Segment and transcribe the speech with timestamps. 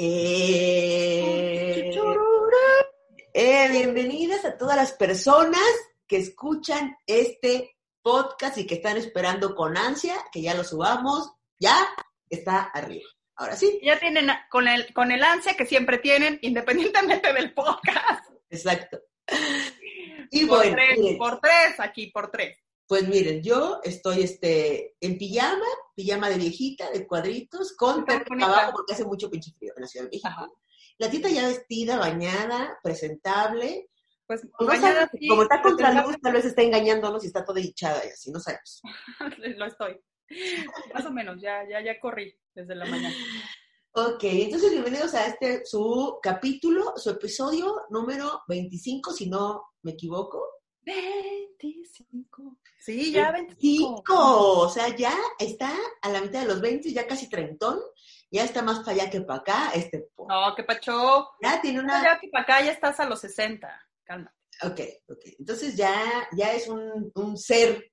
[0.00, 1.90] Eh,
[3.34, 5.60] eh, bienvenidas a todas las personas
[6.06, 11.32] que escuchan este podcast y que están esperando con ansia que ya lo subamos.
[11.58, 11.76] Ya
[12.30, 13.08] está arriba.
[13.34, 13.80] Ahora sí.
[13.82, 18.24] Ya tienen con el, con el ansia que siempre tienen, independientemente del podcast.
[18.50, 19.00] Exacto.
[20.30, 22.56] Y por bueno, tres, por tres, aquí, por tres.
[22.88, 28.06] Pues miren, yo estoy este, en pijama, pijama de viejita, de cuadritos, con
[28.42, 30.58] abajo porque hace mucho pinche frío en la Ciudad de México.
[30.96, 33.90] La tita ya vestida, bañada, presentable.
[34.26, 38.08] Pues bañada, como está contra luz, tal vez está engañándonos y está toda hinchada y
[38.08, 38.80] así, no sabemos.
[39.58, 40.00] Lo estoy.
[40.94, 43.14] Más o menos, ya, ya, ya corrí desde la mañana.
[43.92, 50.57] Ok, entonces bienvenidos a este, su capítulo, su episodio número 25, si no me equivoco.
[50.88, 52.58] 25.
[52.80, 54.04] Sí, ya 25.
[54.08, 57.78] O sea, ya está a la mitad de los 20, ya casi trentón.
[58.30, 59.70] Ya está más para allá que para acá.
[59.74, 61.28] Este, no, que pacho.
[61.42, 62.02] Ya tiene una.
[62.02, 63.68] Ya que para acá ya estás a los 60.
[64.04, 64.34] Calma.
[64.62, 65.20] Ok, ok.
[65.38, 67.92] Entonces ya, ya es un, un ser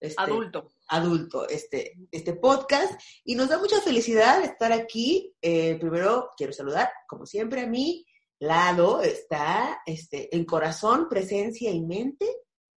[0.00, 0.72] este, adulto.
[0.88, 3.00] Adulto, este, este podcast.
[3.24, 5.34] Y nos da mucha felicidad estar aquí.
[5.40, 8.04] Eh, primero quiero saludar, como siempre, a mi
[8.42, 12.26] lado está este, en corazón, presencia y mente,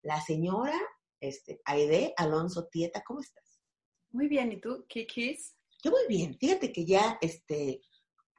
[0.03, 0.79] la señora
[1.19, 3.03] este, Aide Alonso Tieta.
[3.03, 3.63] ¿Cómo estás?
[4.11, 5.57] Muy bien, ¿y tú, Kikis?
[5.83, 6.37] Yo muy bien.
[6.39, 7.81] Fíjate que ya este,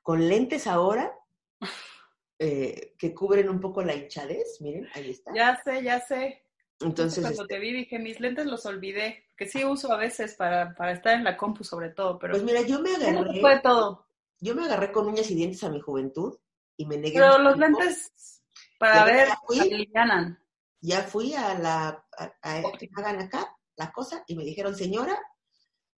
[0.01, 1.13] con lentes ahora.
[2.37, 5.33] Eh, que cubren un poco la hinchadez, miren, ahí está.
[5.33, 6.43] Ya sé, ya sé.
[6.81, 10.35] Entonces, cuando este te vi dije, mis lentes los olvidé, que sí uso a veces
[10.35, 12.33] para, para estar en la compu sobre todo, pero...
[12.33, 13.39] Pues mira, yo me agarré...
[13.39, 14.09] Fue todo.
[14.41, 16.37] Yo me agarré con uñas y dientes a mi juventud
[16.77, 17.19] y me negué...
[17.19, 18.41] Pero los lentes,
[18.79, 20.39] para ver, alivianan.
[20.81, 22.05] Ya fui a la...
[22.17, 22.63] A, a,
[22.97, 25.19] hagan acá la cosa y me dijeron, señora,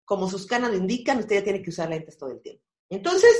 [0.04, 2.64] como sus canas lo indican, usted ya tiene que usar lentes todo el tiempo.
[2.88, 3.34] Entonces...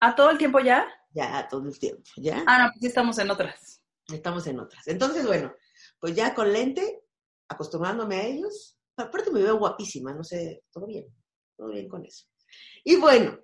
[0.00, 0.86] ¿A todo el tiempo ya?
[1.10, 2.44] Ya, todo el tiempo, ¿ya?
[2.46, 3.82] Ah, no, pues sí estamos en otras.
[4.12, 4.86] Estamos en otras.
[4.86, 5.54] Entonces, bueno,
[5.98, 7.02] pues ya con lente,
[7.48, 8.78] acostumbrándome a ellos.
[8.96, 11.06] Aparte me veo guapísima, no sé, todo bien,
[11.56, 12.26] todo bien con eso.
[12.84, 13.38] Y bueno,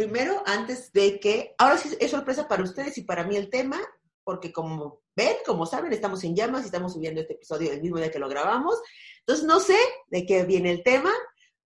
[0.00, 3.78] primero, antes de que, ahora sí es sorpresa para ustedes y para mí el tema,
[4.24, 7.98] porque como ven, como saben, estamos en llamas y estamos subiendo este episodio el mismo
[7.98, 8.80] día que lo grabamos.
[9.18, 11.12] Entonces, no sé de qué viene el tema,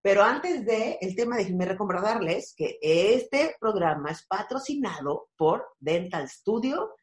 [0.03, 6.97] pero antes de el tema, déjenme recordarles que este programa es patrocinado por Dental Studio,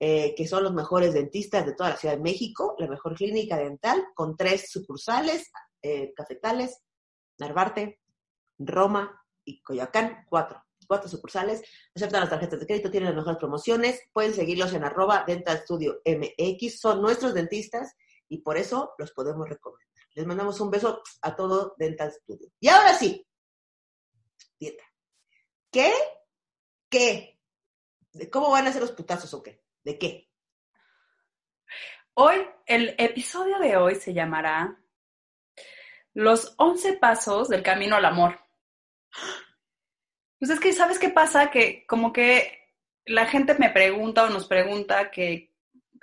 [0.00, 3.58] eh, que son los mejores dentistas de toda la Ciudad de México, la mejor clínica
[3.58, 5.50] dental, con tres sucursales,
[5.82, 6.80] eh, Cafetales,
[7.38, 8.00] Narvarte,
[8.58, 10.64] Roma y Coyoacán, cuatro.
[10.88, 11.62] Cuatro sucursales,
[11.94, 16.00] aceptan las tarjetas de crédito, tienen las mejores promociones, pueden seguirlos en arroba Dental Studio
[16.04, 17.94] MX, son nuestros dentistas
[18.28, 19.86] y por eso los podemos recomendar.
[20.14, 22.48] Les mandamos un beso a todo Dental Studio.
[22.58, 23.24] Y ahora sí,
[24.58, 24.84] dieta.
[25.70, 25.92] ¿Qué?
[26.88, 27.38] ¿Qué?
[28.32, 29.62] ¿Cómo van a ser los putazos o qué?
[29.84, 30.28] ¿De qué?
[32.14, 34.82] Hoy, el episodio de hoy se llamará
[36.14, 38.40] Los 11 pasos del camino al amor.
[40.38, 41.50] Pues es que, ¿sabes qué pasa?
[41.50, 42.58] Que como que
[43.04, 45.52] la gente me pregunta o nos pregunta que,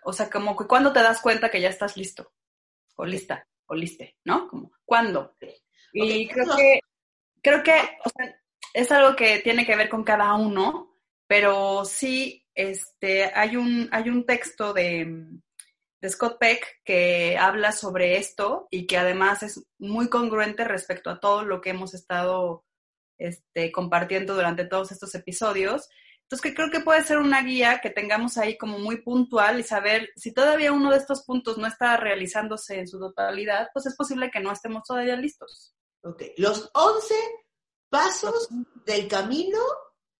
[0.03, 2.33] o sea, como que cuándo te das cuenta que ya estás listo
[2.95, 4.47] o lista o liste, ¿no?
[4.47, 5.35] Como, ¿cuándo?
[5.93, 6.79] Y creo que,
[7.41, 7.73] creo que,
[8.03, 8.41] o sea,
[8.73, 10.97] es algo que tiene que ver con cada uno,
[11.27, 15.25] pero sí, este, hay un, hay un texto de,
[16.01, 21.19] de Scott Peck que habla sobre esto y que además es muy congruente respecto a
[21.19, 22.64] todo lo que hemos estado
[23.17, 25.89] este, compartiendo durante todos estos episodios.
[26.21, 29.63] Entonces, que creo que puede ser una guía que tengamos ahí como muy puntual y
[29.63, 33.95] saber si todavía uno de estos puntos no está realizándose en su totalidad, pues es
[33.95, 35.75] posible que no estemos todavía listos.
[36.01, 37.13] Ok, los 11
[37.89, 38.49] pasos
[38.85, 39.59] del camino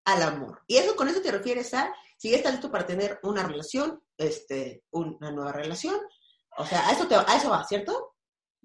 [0.05, 0.61] al amor.
[0.67, 4.01] Y eso con eso te refieres a si ya estás listo para tener una relación,
[4.17, 6.00] este, una nueva relación.
[6.57, 8.15] O sea, a eso, te, a eso va, ¿cierto?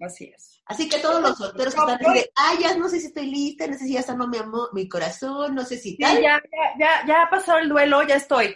[0.01, 0.61] Así es.
[0.65, 3.67] Así que todos los solteros que están de, ay, ya no sé si estoy lista,
[3.67, 6.17] no sé si ya sanó mi amor, mi corazón, no sé si tal.
[6.17, 6.41] Sí, ya,
[6.79, 8.55] ya, ya, ha pasado el duelo, ya estoy.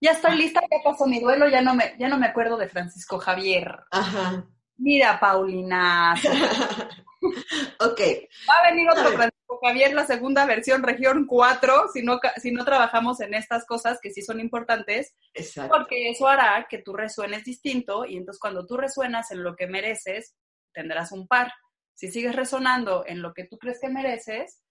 [0.00, 2.68] Ya estoy lista, ya pasó mi duelo, ya no me, ya no me acuerdo de
[2.68, 3.84] Francisco Javier.
[3.90, 4.44] Ajá.
[4.78, 6.14] Mira, Paulina.
[7.80, 8.00] ok.
[8.48, 12.64] Va a venir otro Francisco Javier, la segunda versión, región 4, si no, si no
[12.64, 15.14] trabajamos en estas cosas que sí son importantes.
[15.34, 15.74] Exacto.
[15.76, 19.66] Porque eso hará que tú resuenes distinto y entonces cuando tú resuenas en lo que
[19.66, 20.34] mereces,
[20.72, 21.52] tendrás un par.
[21.94, 24.62] Si sigues resonando en lo que tú crees que mereces,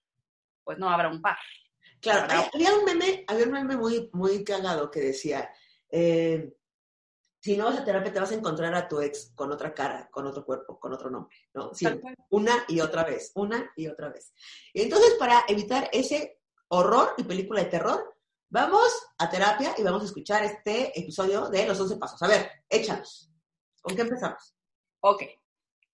[0.64, 1.38] pues no habrá un par.
[2.02, 5.50] Claro, había un meme, había un meme muy, muy cagado que decía,
[5.90, 6.52] eh,
[7.42, 10.08] si no vas a terapia te vas a encontrar a tu ex con otra cara,
[10.12, 11.74] con otro cuerpo, con otro nombre, ¿no?
[11.74, 11.88] Sí,
[12.30, 14.32] una y otra vez, una y otra vez.
[14.74, 18.16] Y entonces para evitar ese horror y película de terror,
[18.50, 22.22] vamos a terapia y vamos a escuchar este episodio de los 11 pasos.
[22.22, 23.32] A ver, échanos.
[23.82, 24.56] ¿Con qué empezamos?
[25.00, 25.24] Ok.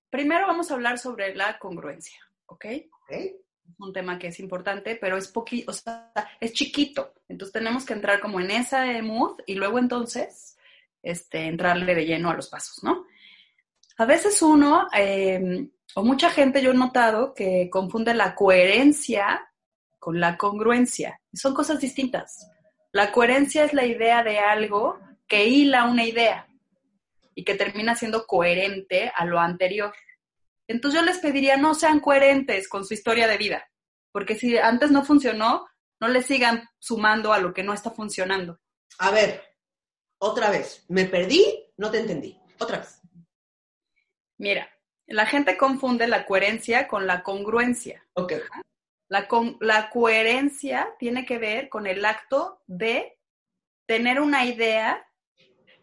[0.09, 2.65] Primero vamos a hablar sobre la congruencia, ¿ok?
[3.03, 3.13] Ok.
[3.79, 6.11] un tema que es importante, pero es poquito, o sea,
[6.41, 7.13] es chiquito.
[7.29, 10.56] Entonces tenemos que entrar como en esa mood y luego entonces
[11.09, 13.05] este, entrarle de lleno a los pasos, ¿no?
[13.97, 19.49] A veces uno, eh, o mucha gente yo he notado que confunde la coherencia
[19.97, 21.19] con la congruencia.
[21.33, 22.49] Son cosas distintas.
[22.91, 26.47] La coherencia es la idea de algo que hila una idea
[27.33, 29.93] y que termina siendo coherente a lo anterior.
[30.67, 33.69] Entonces yo les pediría no sean coherentes con su historia de vida,
[34.11, 35.67] porque si antes no funcionó,
[35.99, 38.59] no le sigan sumando a lo que no está funcionando.
[38.99, 39.41] A ver,
[40.19, 40.85] otra vez.
[40.89, 41.45] Me perdí,
[41.77, 42.39] no te entendí.
[42.59, 43.01] Otra vez.
[44.37, 44.69] Mira,
[45.07, 48.05] la gente confunde la coherencia con la congruencia.
[48.13, 48.33] Ok.
[49.09, 53.17] La, con- la coherencia tiene que ver con el acto de
[53.85, 55.05] tener una idea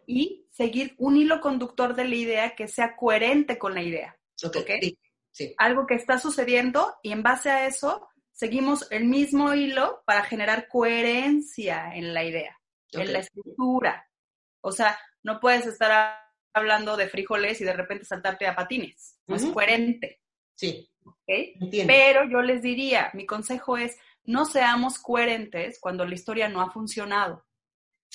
[0.06, 4.16] y seguir un hilo conductor de la idea que sea coherente con la idea.
[4.44, 4.56] Ok.
[4.56, 4.70] Ok.
[4.80, 4.98] Sí,
[5.30, 5.54] sí.
[5.56, 10.68] Algo que está sucediendo y en base a eso seguimos el mismo hilo para generar
[10.68, 12.60] coherencia en la idea,
[12.92, 14.06] en la estructura.
[14.64, 16.18] O sea, no puedes estar
[16.54, 19.18] hablando de frijoles y de repente saltarte a patines.
[19.26, 20.22] No es coherente.
[20.54, 21.16] Sí, ¿ok?
[21.26, 21.92] entiendo.
[21.92, 26.70] Pero yo les diría, mi consejo es, no seamos coherentes cuando la historia no ha
[26.70, 27.44] funcionado.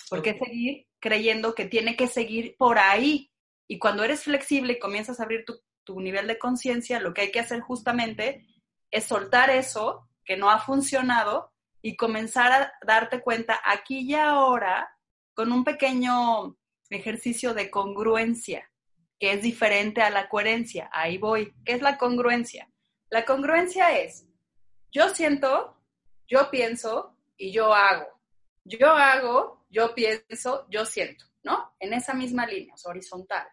[0.09, 0.45] ¿Por qué Ok.
[0.45, 3.31] seguir creyendo que tiene que seguir por ahí?
[3.67, 7.21] Y cuando eres flexible y comienzas a abrir tu, tu nivel de conciencia, lo que
[7.21, 8.47] hay que hacer justamente
[8.89, 11.53] es soltar eso que no ha funcionado
[11.83, 14.95] y comenzar a darte cuenta aquí y ahora
[15.39, 16.57] con un pequeño
[16.89, 18.69] ejercicio de congruencia,
[19.17, 20.89] que es diferente a la coherencia.
[20.91, 21.53] Ahí voy.
[21.63, 22.69] ¿Qué es la congruencia?
[23.09, 24.27] La congruencia es,
[24.91, 25.81] yo siento,
[26.27, 28.19] yo pienso y yo hago.
[28.65, 31.73] Yo hago, yo pienso, yo siento, ¿no?
[31.79, 33.47] En esa misma línea, es horizontal.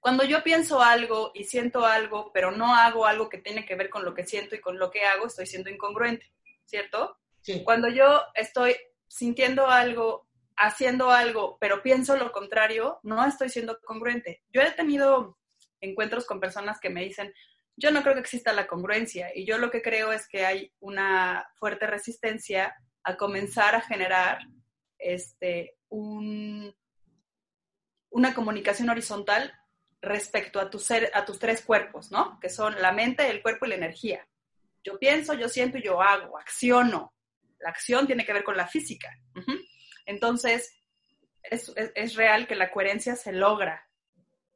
[0.00, 3.88] Cuando yo pienso algo y siento algo, pero no hago algo que tiene que ver
[3.88, 6.30] con lo que siento y con lo que hago, estoy siendo incongruente,
[6.66, 7.16] ¿cierto?
[7.40, 7.64] Sí.
[7.64, 8.76] Cuando yo estoy
[9.08, 14.42] sintiendo algo, haciendo algo, pero pienso lo contrario, no estoy siendo congruente.
[14.52, 15.38] Yo he tenido
[15.80, 17.32] encuentros con personas que me dicen,
[17.76, 20.72] yo no creo que exista la congruencia y yo lo que creo es que hay
[20.80, 24.38] una fuerte resistencia a comenzar a generar
[24.98, 26.74] este, un,
[28.10, 29.52] una comunicación horizontal
[30.00, 30.86] respecto a, tus
[31.38, 32.38] tres cuerpos, ¿no?
[32.40, 34.26] Que son la mente, el cuerpo y la energía.
[34.82, 37.14] Yo pienso, yo siento y yo hago, acciono.
[37.58, 39.10] La acción tiene que ver con la física.
[40.06, 40.74] Entonces,
[41.42, 43.88] es, es, real que la coherencia se logra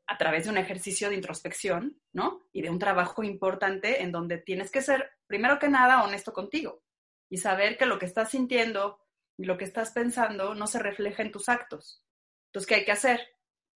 [0.07, 2.41] a través de un ejercicio de introspección, ¿no?
[2.53, 6.83] Y de un trabajo importante en donde tienes que ser, primero que nada, honesto contigo
[7.29, 9.01] y saber que lo que estás sintiendo
[9.37, 12.03] y lo que estás pensando no se refleja en tus actos.
[12.47, 13.21] Entonces, ¿qué hay que hacer?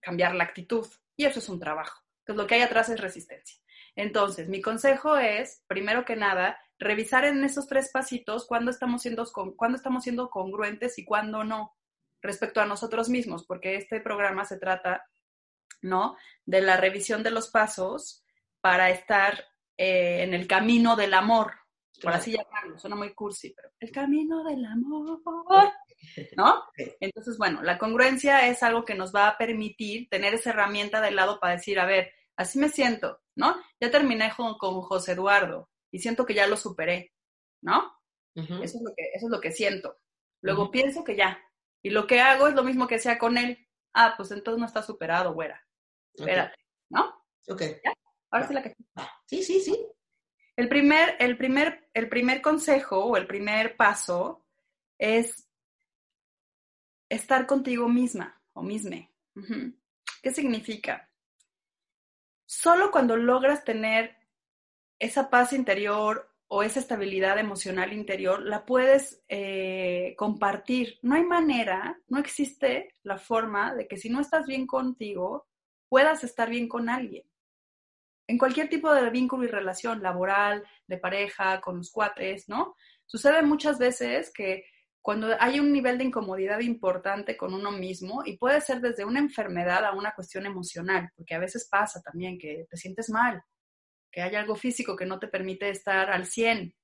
[0.00, 0.86] Cambiar la actitud.
[1.16, 2.02] Y eso es un trabajo.
[2.20, 3.60] Entonces, lo que hay atrás es resistencia.
[3.94, 9.24] Entonces, mi consejo es, primero que nada, revisar en esos tres pasitos cuándo estamos siendo,
[9.56, 11.74] cuándo estamos siendo congruentes y cuándo no
[12.20, 15.04] respecto a nosotros mismos, porque este programa se trata,
[15.80, 16.16] ¿no?
[16.44, 18.24] De la revisión de los pasos
[18.60, 19.44] para estar
[19.76, 21.52] eh, en el camino del amor,
[22.00, 25.20] por así llamarlo, suena muy cursi, pero el camino del amor,
[26.36, 26.64] ¿no?
[27.00, 31.16] Entonces, bueno, la congruencia es algo que nos va a permitir tener esa herramienta del
[31.16, 33.56] lado para decir, a ver, así me siento, ¿no?
[33.80, 37.12] Ya terminé con, con José Eduardo y siento que ya lo superé,
[37.60, 37.92] ¿no?
[38.34, 38.64] Uh -huh.
[38.64, 40.00] eso, es lo que, eso es lo que siento.
[40.40, 40.70] Luego uh -huh.
[40.72, 41.38] pienso que ya.
[41.82, 43.68] Y lo que hago es lo mismo que sea con él.
[43.92, 45.62] Ah, pues entonces no está superado, güera.
[46.14, 46.64] Espérate, okay.
[46.88, 47.24] ¿no?
[47.48, 47.62] Ok.
[47.84, 47.92] ¿Ya?
[48.30, 48.74] Ahora sí la que...
[49.26, 49.86] Sí, sí, sí.
[50.56, 54.46] El primer, el, primer, el primer consejo o el primer paso
[54.98, 55.48] es
[57.08, 59.10] estar contigo misma o misme.
[59.34, 59.80] Uh -huh.
[60.22, 61.10] ¿Qué significa?
[62.46, 64.21] Solo cuando logras tener
[65.02, 70.98] esa paz interior o esa estabilidad emocional interior, la puedes eh, compartir.
[71.02, 75.48] No hay manera, no existe la forma de que si no estás bien contigo,
[75.88, 77.24] puedas estar bien con alguien.
[78.28, 82.76] En cualquier tipo de vínculo y relación, laboral, de pareja, con los cuates, ¿no?
[83.04, 84.64] Sucede muchas veces que
[85.00, 89.18] cuando hay un nivel de incomodidad importante con uno mismo, y puede ser desde una
[89.18, 93.42] enfermedad a una cuestión emocional, porque a veces pasa también que te sientes mal,
[94.12, 96.74] que hay algo físico que no te permite estar al 100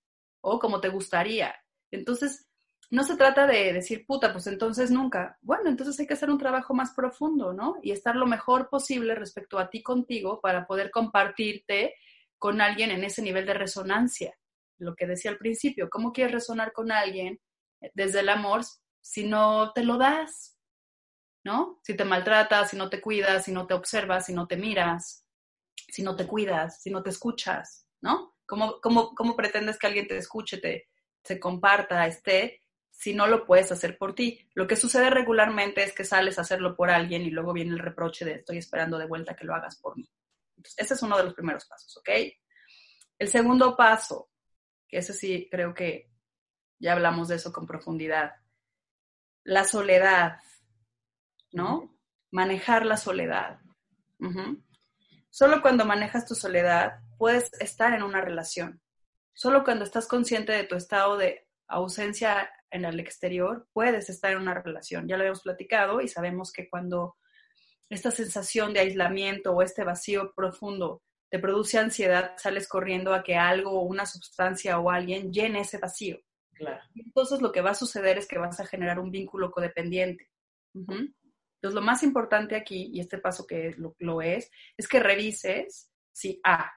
[0.40, 1.54] o como te gustaría.
[1.90, 2.48] Entonces,
[2.90, 5.38] no se trata de decir, puta, pues entonces nunca.
[5.42, 7.76] Bueno, entonces hay que hacer un trabajo más profundo, ¿no?
[7.82, 11.94] Y estar lo mejor posible respecto a ti contigo para poder compartirte
[12.38, 14.34] con alguien en ese nivel de resonancia.
[14.80, 17.40] lo que decía al principio, ¿cómo quieres resonar con alguien
[17.94, 18.62] desde el amor
[19.00, 20.56] si no te lo das?
[21.44, 21.80] ¿No?
[21.82, 25.27] Si te maltratas, si no te cuidas, si no te observas, si no te miras,
[25.88, 28.36] si no te cuidas, si no te escuchas, ¿no?
[28.46, 30.88] ¿Cómo, cómo, cómo pretendes que alguien te escuche, te,
[31.24, 34.48] se comparta, esté, si no lo puedes hacer por ti?
[34.54, 37.78] Lo que sucede regularmente es que sales a hacerlo por alguien y luego viene el
[37.78, 40.08] reproche de estoy esperando de vuelta que lo hagas por mí.
[40.56, 42.08] Entonces, ese es uno de los primeros pasos, ¿ok?
[43.18, 44.30] El segundo paso,
[44.88, 46.10] que ese sí creo que
[46.78, 48.32] ya hablamos de eso con profundidad,
[49.44, 50.38] la soledad,
[51.52, 51.98] ¿no?
[52.30, 53.60] Manejar la soledad.
[55.30, 58.80] Solo cuando manejas tu soledad puedes estar en una relación.
[59.34, 64.38] Solo cuando estás consciente de tu estado de ausencia en el exterior, puedes estar en
[64.38, 65.06] una relación.
[65.06, 67.16] Ya lo habíamos platicado y sabemos que cuando
[67.88, 73.36] esta sensación de aislamiento o este vacío profundo te produce ansiedad, sales corriendo a que
[73.36, 76.18] algo o una sustancia o alguien llene ese vacío.
[76.54, 76.82] Claro.
[76.94, 80.30] Entonces lo que va a suceder es que vas a generar un vínculo codependiente.
[81.58, 86.40] Entonces lo más importante aquí, y este paso que lo, es, es que revises si
[86.44, 86.72] A,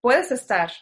[0.00, 0.72] puedes estar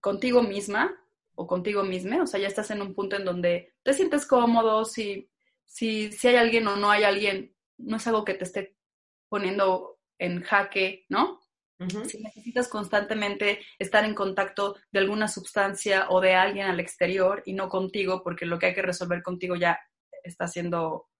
[0.00, 0.96] contigo misma
[1.34, 4.86] o contigo misma, o sea, ya estás en un punto en donde te sientes cómodo,
[4.86, 5.30] si,
[5.66, 8.76] si, si hay alguien o no hay alguien, no es algo que te esté
[9.28, 11.40] poniendo en jaque, ¿no?
[11.78, 17.52] Si necesitas constantemente estar en contacto de alguna sustancia o de alguien al exterior y
[17.52, 19.78] no contigo, porque lo que hay que resolver contigo ya
[20.22, 21.10] está siendo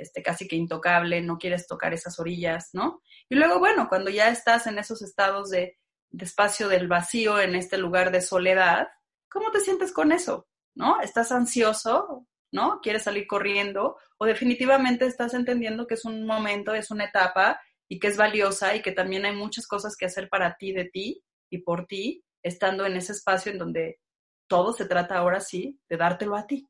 [0.00, 3.02] este, casi que intocable, no quieres tocar esas orillas, ¿no?
[3.28, 5.78] Y luego, bueno, cuando ya estás en esos estados de,
[6.10, 8.88] de espacio del vacío, en este lugar de soledad,
[9.28, 10.48] ¿cómo te sientes con eso?
[10.74, 11.00] ¿No?
[11.00, 12.26] ¿Estás ansioso?
[12.52, 12.80] ¿No?
[12.80, 13.96] ¿Quieres salir corriendo?
[14.18, 18.74] ¿O definitivamente estás entendiendo que es un momento, es una etapa y que es valiosa
[18.74, 22.24] y que también hay muchas cosas que hacer para ti, de ti y por ti,
[22.42, 24.00] estando en ese espacio en donde
[24.46, 26.66] todo se trata ahora sí de dártelo a ti.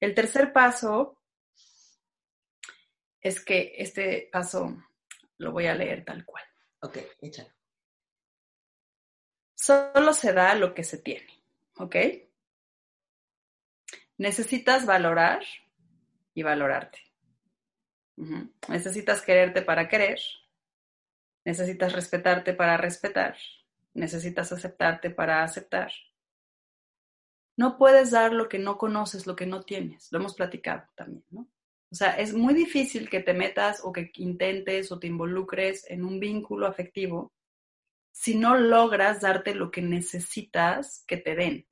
[0.00, 1.18] El tercer paso
[3.24, 4.76] es que este paso
[5.38, 6.44] lo voy a leer tal cual.
[6.80, 7.48] Ok, échalo.
[9.54, 11.42] Solo se da lo que se tiene,
[11.78, 11.96] ¿ok?
[14.18, 15.42] Necesitas valorar
[16.34, 16.98] y valorarte.
[18.68, 20.20] Necesitas quererte para querer,
[21.44, 23.36] necesitas respetarte para respetar,
[23.94, 25.90] necesitas aceptarte para aceptar.
[27.56, 30.12] No puedes dar lo que no conoces, lo que no tienes.
[30.12, 31.48] Lo hemos platicado también, ¿no?
[31.94, 36.04] O sea, es muy difícil que te metas o que intentes o te involucres en
[36.04, 37.32] un vínculo afectivo
[38.12, 41.68] si no logras darte lo que necesitas que te den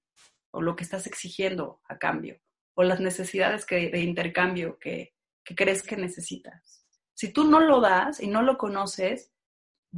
[0.53, 2.41] o lo que estás exigiendo a cambio
[2.75, 5.13] o las necesidades que, de intercambio que,
[5.43, 6.87] que crees que necesitas.
[7.15, 9.33] Si tú no lo das y no lo conoces,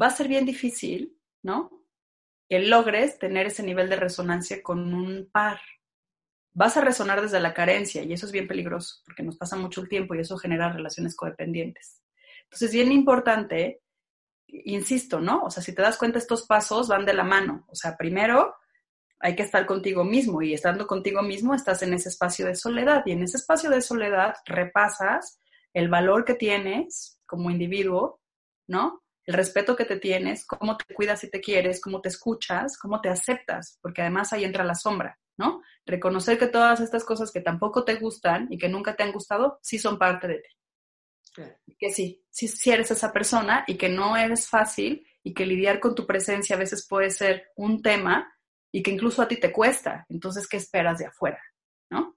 [0.01, 1.87] va a ser bien difícil, ¿no?
[2.49, 5.61] Que logres tener ese nivel de resonancia con un par.
[6.55, 9.81] Vas a resonar desde la carencia y eso es bien peligroso porque nos pasa mucho
[9.81, 12.01] el tiempo y eso genera relaciones codependientes.
[12.45, 13.83] Entonces, bien importante,
[14.47, 15.43] insisto, ¿no?
[15.43, 17.65] O sea, si te das cuenta, estos pasos van de la mano.
[17.69, 18.55] O sea, primero
[19.19, 23.03] hay que estar contigo mismo y estando contigo mismo estás en ese espacio de soledad
[23.07, 25.41] y en ese espacio de soledad repasas
[25.73, 28.21] el valor que tienes como individuo,
[28.69, 29.03] ¿no?
[29.25, 33.01] El respeto que te tienes, cómo te cuidas y te quieres, cómo te escuchas, cómo
[33.01, 35.63] te aceptas, porque además ahí entra la sombra, ¿no?
[35.87, 39.59] Reconocer que todas estas cosas que tampoco te gustan y que nunca te han gustado,
[39.63, 40.49] sí son parte de ti.
[41.79, 45.81] Que sí, sí, sí eres esa persona y que no eres fácil y que lidiar
[45.81, 48.33] con tu presencia a veces puede ser un tema
[48.71, 50.07] y que incluso a ti te cuesta.
[50.09, 51.41] Entonces, ¿qué esperas de afuera?
[51.91, 52.17] ¿No?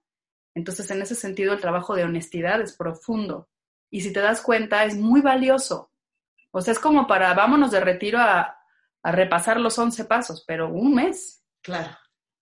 [0.53, 3.49] Entonces, en ese sentido, el trabajo de honestidad es profundo.
[3.89, 5.91] Y si te das cuenta, es muy valioso.
[6.51, 8.57] O sea, es como para, vámonos de retiro a,
[9.03, 11.43] a repasar los 11 pasos, pero un mes.
[11.61, 11.97] Claro.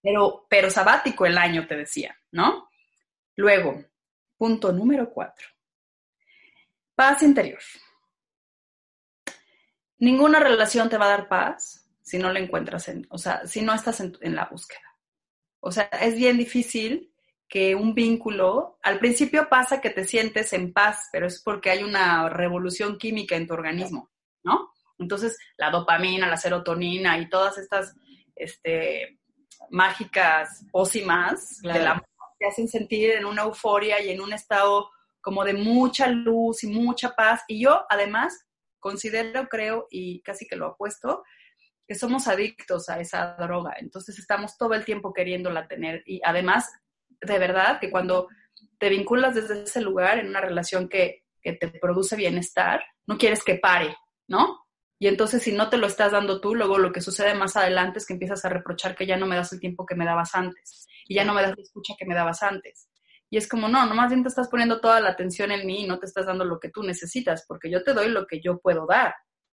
[0.05, 2.69] Pero, pero sabático el año, te decía, ¿no?
[3.35, 3.83] Luego,
[4.37, 5.47] punto número cuatro.
[6.93, 7.59] Paz interior.
[9.97, 13.63] Ninguna relación te va a dar paz si no la encuentras en, o sea, si
[13.63, 14.95] no estás en, la búsqueda.
[15.59, 17.11] O sea, es bien difícil
[17.47, 21.81] que un vínculo, al principio pasa que te sientes en paz, pero es porque hay
[21.81, 24.11] una revolución química en tu organismo,
[24.43, 24.71] ¿no?
[24.99, 27.95] Entonces, la dopamina, la serotonina y todas estas
[28.35, 29.19] este,
[29.69, 32.03] mágicas pócimas de la
[32.37, 36.67] te hacen sentir en una euforia y en un estado como de mucha luz y
[36.67, 37.41] mucha paz.
[37.47, 38.45] Y yo, además,
[38.79, 41.23] considero, creo, y casi que lo apuesto,
[41.87, 46.71] que somos adictos a esa droga, entonces estamos todo el tiempo queriéndola tener y además,
[47.21, 48.27] de verdad, que cuando
[48.79, 53.53] te vinculas desde ese lugar en una relación que, te produce bienestar, no quieres que
[53.53, 53.95] pare,
[54.27, 54.64] ¿no?
[55.05, 57.99] Y entonces si no te lo estás dando tú, luego lo que sucede más adelante
[57.99, 60.33] es que empiezas a reprochar que ya no me das el tiempo que me dabas
[60.33, 62.89] antes y ya no me das la escucha que me dabas antes.
[63.29, 65.87] Y es como, no, nomás bien te estás poniendo toda la atención en mí y
[65.87, 68.57] no te estás dando lo que tú necesitas, porque yo te doy lo que yo
[68.57, 69.13] puedo dar.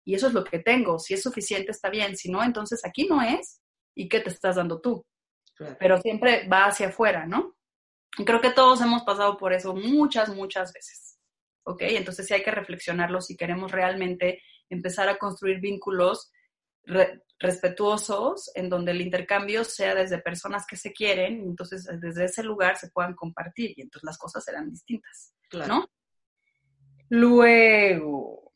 [0.04, 0.98] Y eso es lo que tengo.
[0.98, 2.18] Si es suficiente, está bien.
[2.18, 3.62] Si no, entonces aquí no es.
[3.94, 5.06] ¿Y qué te estás dando tú?
[5.78, 7.56] Pero siempre va hacia afuera, ¿no?
[8.18, 11.20] Y creo que todos hemos pasado por eso muchas, muchas veces.
[11.66, 11.84] ¿Ok?
[11.84, 16.32] Entonces sí hay que reflexionarlo si queremos realmente empezar a construir vínculos
[17.40, 22.44] respetuosos en donde el intercambio sea desde personas que se quieren, y entonces desde ese
[22.44, 25.34] lugar se puedan compartir y entonces las cosas serán distintas,
[25.68, 25.90] ¿no?
[27.10, 28.54] Luego,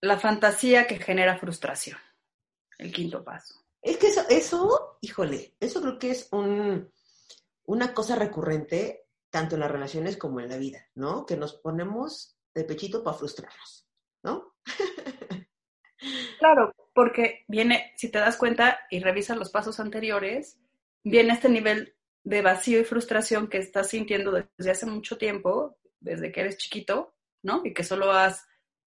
[0.00, 1.98] la fantasía que genera frustración,
[2.78, 3.64] el quinto paso.
[3.82, 6.92] Es que eso, eso híjole, eso creo que es un,
[7.64, 11.26] una cosa recurrente tanto en las relaciones como en la vida, ¿no?
[11.26, 13.87] Que nos ponemos de pechito para frustrarnos,
[14.22, 14.54] ¿no?
[16.38, 20.58] Claro, porque viene, si te das cuenta y revisas los pasos anteriores,
[21.02, 26.30] viene este nivel de vacío y frustración que estás sintiendo desde hace mucho tiempo, desde
[26.30, 27.62] que eres chiquito, ¿no?
[27.64, 28.46] Y que solo has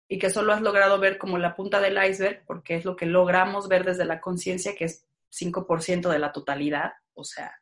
[0.07, 3.07] y que solo has logrado ver como la punta del iceberg, porque es lo que
[3.07, 7.59] logramos ver desde la conciencia, que es 5% de la totalidad, o sea,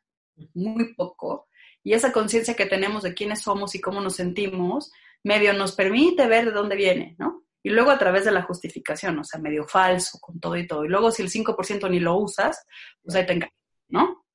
[0.53, 1.47] muy poco.
[1.83, 4.91] Y esa conciencia que tenemos de quiénes somos y cómo nos sentimos,
[5.23, 7.42] medio nos permite ver de dónde viene, ¿no?
[7.63, 10.85] Y luego a través de la justificación, o sea, medio falso, con todo y todo.
[10.85, 12.65] Y luego si el 5% ni lo usas,
[13.01, 13.55] pues ahí te engañas,
[13.87, 14.25] ¿no?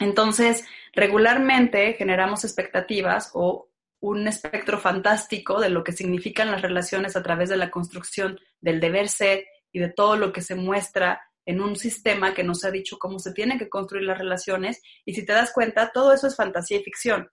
[0.00, 3.68] Entonces, regularmente generamos expectativas o
[4.00, 8.80] un espectro fantástico de lo que significan las relaciones a través de la construcción del
[8.80, 12.70] deber ser y de todo lo que se muestra en un sistema que nos ha
[12.70, 14.82] dicho cómo se tienen que construir las relaciones.
[15.04, 17.30] Y si te das cuenta, todo eso es fantasía y ficción.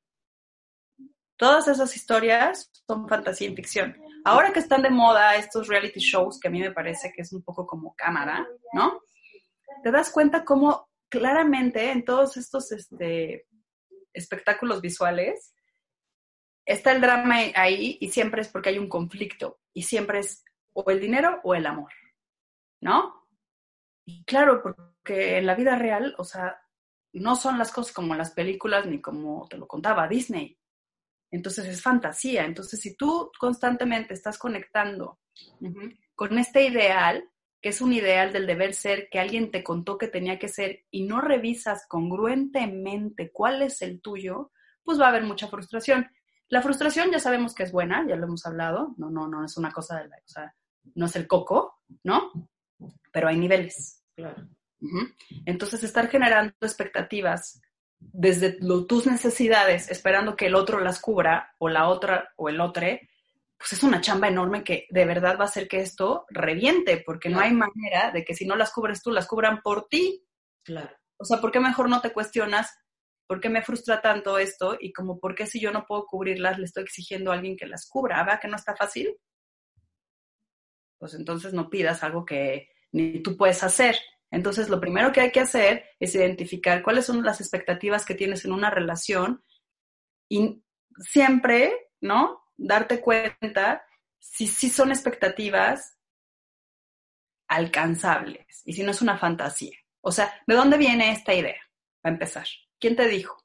[1.41, 3.97] Todas esas historias son fantasía y ficción.
[4.23, 7.33] Ahora que están de moda estos reality shows, que a mí me parece que es
[7.33, 9.01] un poco como cámara, ¿no?
[9.81, 13.47] Te das cuenta cómo claramente en todos estos este,
[14.13, 15.55] espectáculos visuales
[16.63, 20.91] está el drama ahí y siempre es porque hay un conflicto y siempre es o
[20.91, 21.91] el dinero o el amor,
[22.81, 23.25] ¿no?
[24.05, 26.61] Y claro, porque en la vida real, o sea,
[27.13, 30.60] no son las cosas como las películas ni como te lo contaba Disney.
[31.31, 32.45] Entonces es fantasía.
[32.45, 35.19] Entonces si tú constantemente estás conectando
[36.15, 37.27] con este ideal,
[37.61, 40.83] que es un ideal del deber ser que alguien te contó que tenía que ser
[40.91, 44.51] y no revisas congruentemente cuál es el tuyo,
[44.83, 46.09] pues va a haber mucha frustración.
[46.49, 49.55] La frustración ya sabemos que es buena, ya lo hemos hablado, no, no, no es
[49.57, 50.53] una cosa de la, o sea,
[50.95, 52.31] no es el coco, ¿no?
[53.11, 54.03] Pero hay niveles.
[54.15, 54.47] Claro.
[55.45, 57.61] Entonces, estar generando expectativas
[58.01, 62.87] desde tus necesidades, esperando que el otro las cubra, o la otra, o el otro,
[63.57, 67.29] pues es una chamba enorme que de verdad va a hacer que esto reviente, porque
[67.29, 70.25] no hay manera de que si no las cubres tú, las cubran por ti.
[70.63, 70.89] Claro.
[71.17, 72.75] O sea, ¿por qué mejor no te cuestionas
[73.27, 74.77] por qué me frustra tanto esto?
[74.79, 77.67] Y como, ¿por qué si yo no puedo cubrirlas, le estoy exigiendo a alguien que
[77.67, 78.23] las cubra?
[78.23, 79.15] ¿Va que no está fácil?
[80.97, 83.95] Pues entonces no pidas algo que ni tú puedes hacer.
[84.31, 88.45] Entonces, lo primero que hay que hacer es identificar cuáles son las expectativas que tienes
[88.45, 89.43] en una relación
[90.29, 90.63] y
[90.97, 92.41] siempre, ¿no?
[92.57, 93.85] Darte cuenta
[94.19, 95.97] si sí son expectativas
[97.47, 99.77] alcanzables y si no es una fantasía.
[99.99, 101.61] O sea, ¿de dónde viene esta idea?
[102.03, 102.45] a empezar.
[102.79, 103.37] ¿Quién te dijo?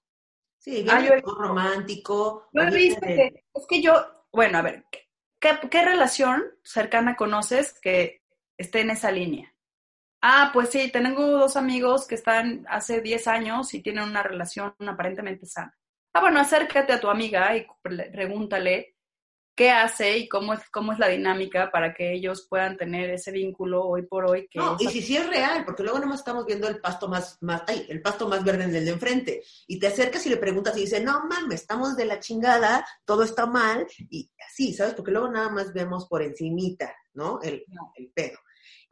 [0.58, 2.48] Sí, ah, viene romántico.
[2.52, 3.94] es que yo,
[4.32, 4.84] bueno, a ver,
[5.38, 8.22] ¿qué relación cercana conoces que
[8.56, 9.54] esté en esa línea?
[10.22, 14.74] Ah, pues sí, tengo dos amigos que están hace 10 años y tienen una relación
[14.86, 15.76] aparentemente sana.
[16.12, 18.96] Ah, bueno, acércate a tu amiga y pregúntale
[19.56, 23.32] qué hace y cómo es, cómo es la dinámica para que ellos puedan tener ese
[23.32, 24.48] vínculo hoy por hoy.
[24.54, 27.62] no, y si sí es real, porque luego nomás estamos viendo el pasto más, más,
[27.66, 29.42] ay, el pasto más verde en el de enfrente.
[29.66, 33.22] Y te acercas y le preguntas y dice, no mames, estamos de la chingada, todo
[33.22, 34.94] está mal, y así, ¿sabes?
[34.94, 37.40] Porque luego nada más vemos por encimita, ¿no?
[37.42, 38.38] El, el pedo.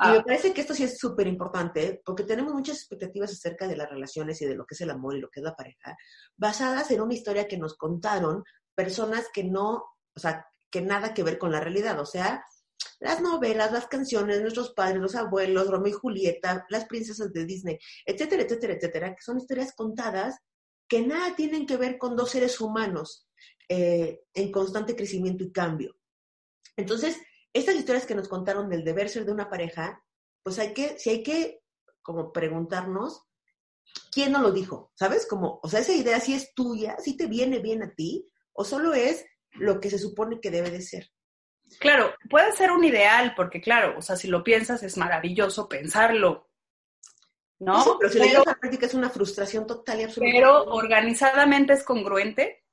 [0.00, 0.24] Y me ah.
[0.24, 4.42] parece que esto sí es súper importante porque tenemos muchas expectativas acerca de las relaciones
[4.42, 5.96] y de lo que es el amor y lo que es la pareja,
[6.36, 8.42] basadas en una historia que nos contaron
[8.74, 9.84] personas que no,
[10.16, 12.00] o sea, que nada que ver con la realidad.
[12.00, 12.44] O sea,
[12.98, 17.78] las novelas, las canciones, nuestros padres, los abuelos, Romeo y Julieta, las princesas de Disney,
[18.04, 20.38] etcétera, etcétera, etcétera, que son historias contadas
[20.88, 23.28] que nada tienen que ver con dos seres humanos
[23.68, 25.96] eh, en constante crecimiento y cambio.
[26.76, 27.18] Entonces,
[27.54, 30.04] estas historias que nos contaron del deber ser de una pareja,
[30.42, 31.62] pues hay que, si hay que
[32.02, 33.24] como preguntarnos,
[34.12, 34.92] ¿quién no lo dijo?
[34.94, 35.26] ¿Sabes?
[35.26, 38.64] Como, o sea, esa idea si es tuya, si te viene bien a ti, o
[38.64, 41.10] solo es lo que se supone que debe de ser.
[41.80, 46.50] Claro, puede ser un ideal, porque claro, o sea, si lo piensas es maravilloso pensarlo,
[47.58, 47.82] ¿no?
[47.82, 50.32] Sí, pero si lo llevas a la práctica es una frustración total y absoluta.
[50.32, 52.64] Pero organizadamente es congruente.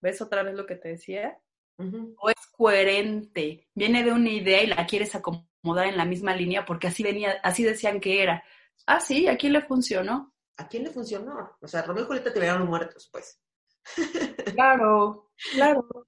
[0.00, 1.40] ¿Ves otra vez lo que te decía?
[1.76, 6.64] O es coherente, viene de una idea y la quieres acomodar en la misma línea
[6.64, 8.44] porque así venía, así decían que era.
[8.86, 10.34] Ah, sí, aquí le funcionó.
[10.56, 11.56] ¿A quién le funcionó?
[11.60, 13.40] O sea, Romeo y Julieta te verán muertos, pues.
[14.54, 16.06] Claro, claro.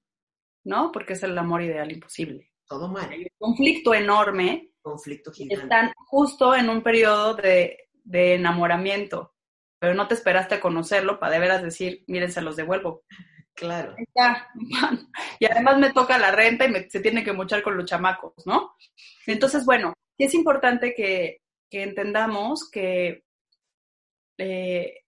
[0.64, 0.92] ¿No?
[0.92, 2.52] Porque es el amor ideal imposible.
[2.66, 3.10] Todo mal.
[3.10, 4.72] Hay un conflicto enorme.
[4.80, 5.64] Conflicto gigante.
[5.64, 9.34] Están justo en un periodo de, de enamoramiento,
[9.80, 13.04] pero no te esperaste a conocerlo para de veras decir, miren, se los devuelvo.
[13.56, 13.94] Claro.
[13.96, 14.48] Está.
[15.40, 18.34] Y además me toca la renta y me- se tiene que mochar con los chamacos,
[18.46, 18.74] ¿no?
[19.26, 21.38] Entonces, bueno, es importante que,
[21.70, 23.22] que entendamos que
[24.38, 25.02] eh,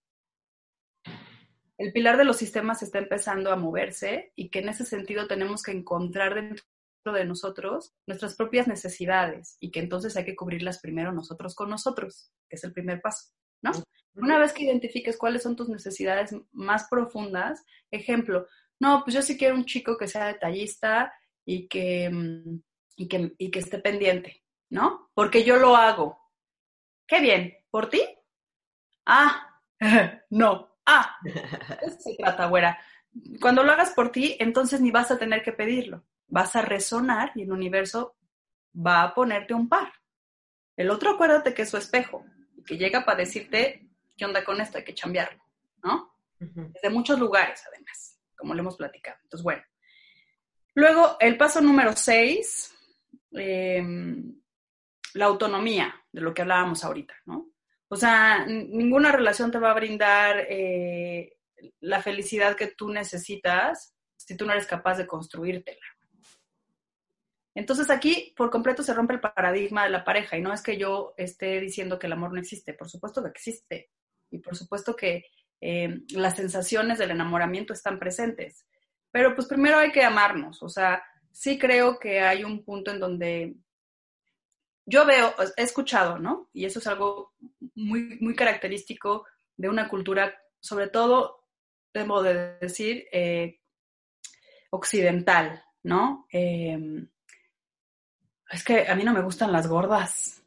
[1.79, 5.63] el pilar de los sistemas está empezando a moverse y que en ese sentido tenemos
[5.63, 6.65] que encontrar dentro
[7.13, 12.33] de nosotros nuestras propias necesidades y que entonces hay que cubrirlas primero nosotros con nosotros,
[12.49, 13.29] que es el primer paso,
[13.63, 13.73] ¿no?
[14.15, 18.47] Una vez que identifiques cuáles son tus necesidades más profundas, ejemplo,
[18.81, 21.13] no, pues yo sí quiero un chico que sea detallista
[21.45, 22.61] y que, mm,
[22.97, 25.11] y que, y que esté pendiente, ¿no?
[25.15, 26.19] Porque yo lo hago.
[27.07, 28.03] Qué bien, ¿por ti?
[29.07, 29.61] Ah,
[30.31, 31.17] no, ah,
[31.83, 32.79] eso se trata, güera.
[33.41, 36.05] Cuando lo hagas por ti, entonces ni vas a tener que pedirlo.
[36.27, 38.17] Vas a resonar y el universo
[38.75, 39.93] va a ponerte un par.
[40.77, 42.25] El otro, acuérdate que es su espejo
[42.59, 45.43] y que llega para decirte qué onda con esto, hay que cambiarlo,
[45.83, 46.15] ¿no?
[46.39, 49.19] Desde muchos lugares, además, como le hemos platicado.
[49.23, 49.63] Entonces, bueno.
[50.75, 52.77] Luego, el paso número seis,
[53.33, 53.83] eh,
[55.15, 57.51] la autonomía, de lo que hablábamos ahorita, ¿no?
[57.89, 61.39] O sea, ninguna relación te va a brindar eh,
[61.81, 65.87] la felicidad que tú necesitas si tú no eres capaz de construírtela.
[67.55, 70.77] Entonces aquí por completo se rompe el paradigma de la pareja y no es que
[70.77, 73.91] yo esté diciendo que el amor no existe, por supuesto que existe
[74.31, 75.25] y por supuesto que
[75.61, 78.65] eh, las sensaciones del enamoramiento están presentes,
[79.11, 83.01] pero pues primero hay que amarnos, o sea, sí creo que hay un punto en
[83.01, 83.57] donde
[84.87, 86.49] yo veo, he escuchado, ¿no?
[86.53, 87.35] Y eso es algo
[87.75, 91.45] muy, muy característico de una cultura, sobre todo,
[91.93, 93.61] debo de decir, eh,
[94.71, 96.27] occidental, ¿no?
[96.33, 97.07] Eh,
[98.51, 100.43] es que a mí no me gustan las gordas.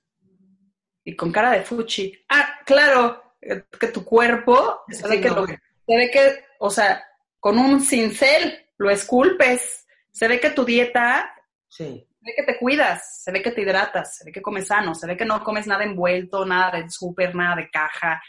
[1.04, 2.14] Y con cara de fuchi.
[2.30, 6.70] Ah, claro, eh, que tu cuerpo se ve que, no, lo- se ve que, o
[6.70, 7.04] sea,
[7.40, 9.88] con un cincel lo esculpes.
[10.12, 11.34] Se ve que tu dieta
[11.68, 12.06] Sí.
[12.20, 14.94] se ve que te cuidas, se ve que te hidratas, se ve que comes sano,
[14.94, 18.22] se ve que no comes nada envuelto, nada de súper, nada de caja,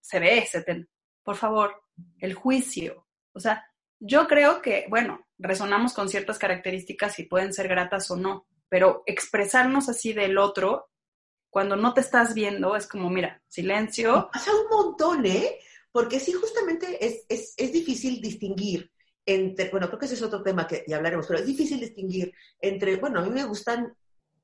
[0.00, 0.86] se ve, se te...
[1.22, 1.82] por favor,
[2.18, 3.06] el juicio.
[3.32, 3.64] O sea,
[4.00, 9.02] yo creo que, bueno, resonamos con ciertas características y pueden ser gratas o no, pero
[9.04, 10.88] expresarnos así del otro,
[11.50, 15.58] cuando no te estás viendo, es como, mira, silencio, Pasa un montón, ¿eh?
[15.92, 18.90] Porque sí, justamente es, es, es difícil distinguir
[19.26, 22.32] entre, bueno, creo que ese es otro tema que ya hablaremos, pero es difícil distinguir
[22.60, 23.92] entre, bueno, a mí me gustan,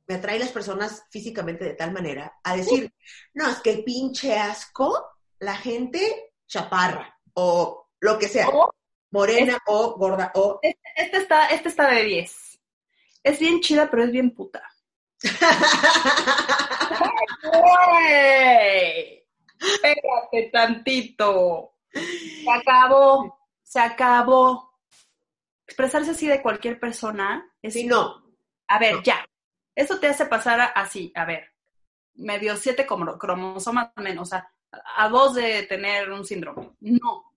[0.08, 2.92] me atraen las personas físicamente de tal manera, a decir,
[3.34, 5.06] no, es que el pinche asco,
[5.38, 8.70] la gente chaparra, o lo que sea, o
[9.12, 10.58] morena o gorda, o...
[10.62, 12.45] este está, este está de 10.
[13.26, 14.62] Es bien chida, pero es bien puta.
[19.58, 21.72] Espérate tantito.
[21.92, 23.36] Se acabó.
[23.64, 24.78] Se acabó.
[25.66, 27.74] Expresarse así de cualquier persona es.
[27.74, 28.22] Sí, no,
[28.68, 29.02] A ver, no.
[29.02, 29.26] ya.
[29.74, 31.52] Eso te hace pasar así, a ver.
[32.14, 36.70] Medio siete cromosomas menos, o sea, a dos de tener un síndrome.
[36.78, 37.32] No.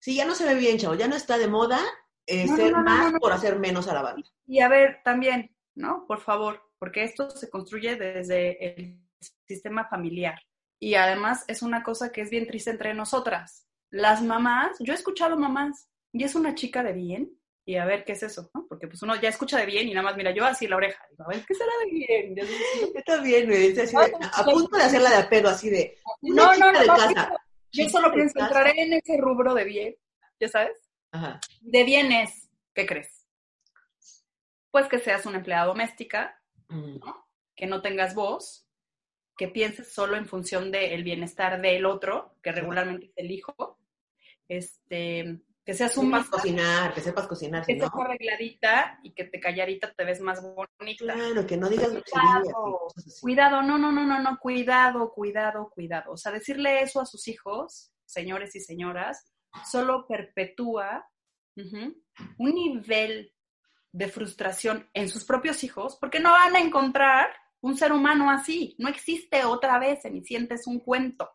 [0.00, 1.78] sí, ya no se ve bien, chavo, ya no está de moda
[2.28, 4.28] eh, No, ser no, no, más por hacer menos a la banda.
[4.46, 6.04] Y a ver, también, ¿no?
[6.06, 9.00] Por favor, porque esto se construye desde el
[9.46, 10.38] sistema familiar.
[10.80, 13.66] Y además es una cosa que es bien triste entre nosotras.
[13.90, 17.32] Las mamás, yo he escuchado mamás, y es una chica de bien,
[17.66, 18.66] y a ver qué es eso, ¿no?
[18.68, 21.02] Porque pues uno ya escucha de bien y nada más mira yo así la oreja.
[21.10, 22.34] Digo, a ver, ¿qué será de bien?
[22.94, 25.98] Yo también, me dice así de- a punto de hacerla de a pedo, así de,
[26.22, 27.30] No, no, no, de no, casa.
[27.72, 29.94] yo solo pienso, entraré en ese rubro de bien,
[30.40, 30.78] ¿ya sabes?
[31.12, 31.40] Ajá.
[31.60, 33.26] De bienes, ¿qué crees?
[34.70, 36.34] Pues que seas una empleada doméstica,
[36.68, 36.98] Mm.
[37.56, 38.66] que no tengas voz,
[39.38, 43.78] que pienses solo en función del bienestar del otro, que regularmente es el hijo,
[44.48, 47.86] este, que seas Que sepas cocinar, que sepas cocinar, que no.
[47.88, 51.04] seas arregladita y que te calladita te ves más bonita.
[51.14, 52.88] Claro, que no digas groserías y Cuidado,
[53.22, 56.12] cuidado, no, no, no, no, no, cuidado, cuidado, cuidado.
[56.12, 59.24] O sea, decirle eso a sus hijos, señores y señoras,
[59.70, 61.08] solo perpetúa
[61.56, 63.32] un nivel
[63.92, 67.30] de frustración en sus propios hijos, porque no van a encontrar
[67.60, 68.76] un ser humano así.
[68.78, 71.28] No existe otra vez, Cenicienta es un cuento.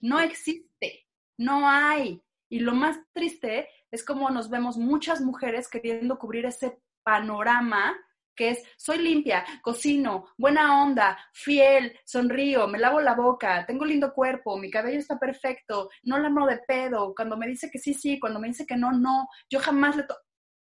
[0.00, 1.06] No existe,
[1.38, 2.22] no hay.
[2.48, 7.96] Y lo más triste es como nos vemos muchas mujeres queriendo cubrir ese panorama
[8.40, 14.14] que es soy limpia, cocino, buena onda, fiel, sonrío, me lavo la boca, tengo lindo
[14.14, 17.92] cuerpo, mi cabello está perfecto, no la amo de pedo, cuando me dice que sí,
[17.92, 20.04] sí, cuando me dice que no, no, yo jamás le...
[20.04, 20.16] To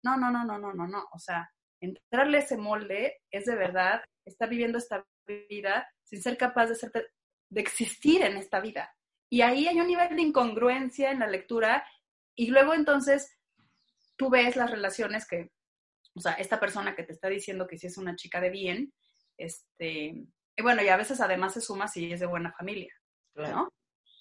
[0.01, 1.51] no, no, no, no, no, no, no, o sea,
[1.81, 5.05] entrarle ese molde es de verdad estar viviendo esta
[5.49, 6.91] vida sin ser capaz de, ser,
[7.49, 8.95] de existir en esta vida.
[9.29, 11.85] Y ahí hay un nivel de incongruencia en la lectura
[12.33, 13.37] y luego entonces
[14.15, 15.51] tú ves las relaciones que
[16.17, 18.93] o sea, esta persona que te está diciendo que sí es una chica de bien,
[19.37, 20.25] este,
[20.55, 22.93] y bueno, y a veces además se suma si es de buena familia,
[23.35, 23.71] ¿no?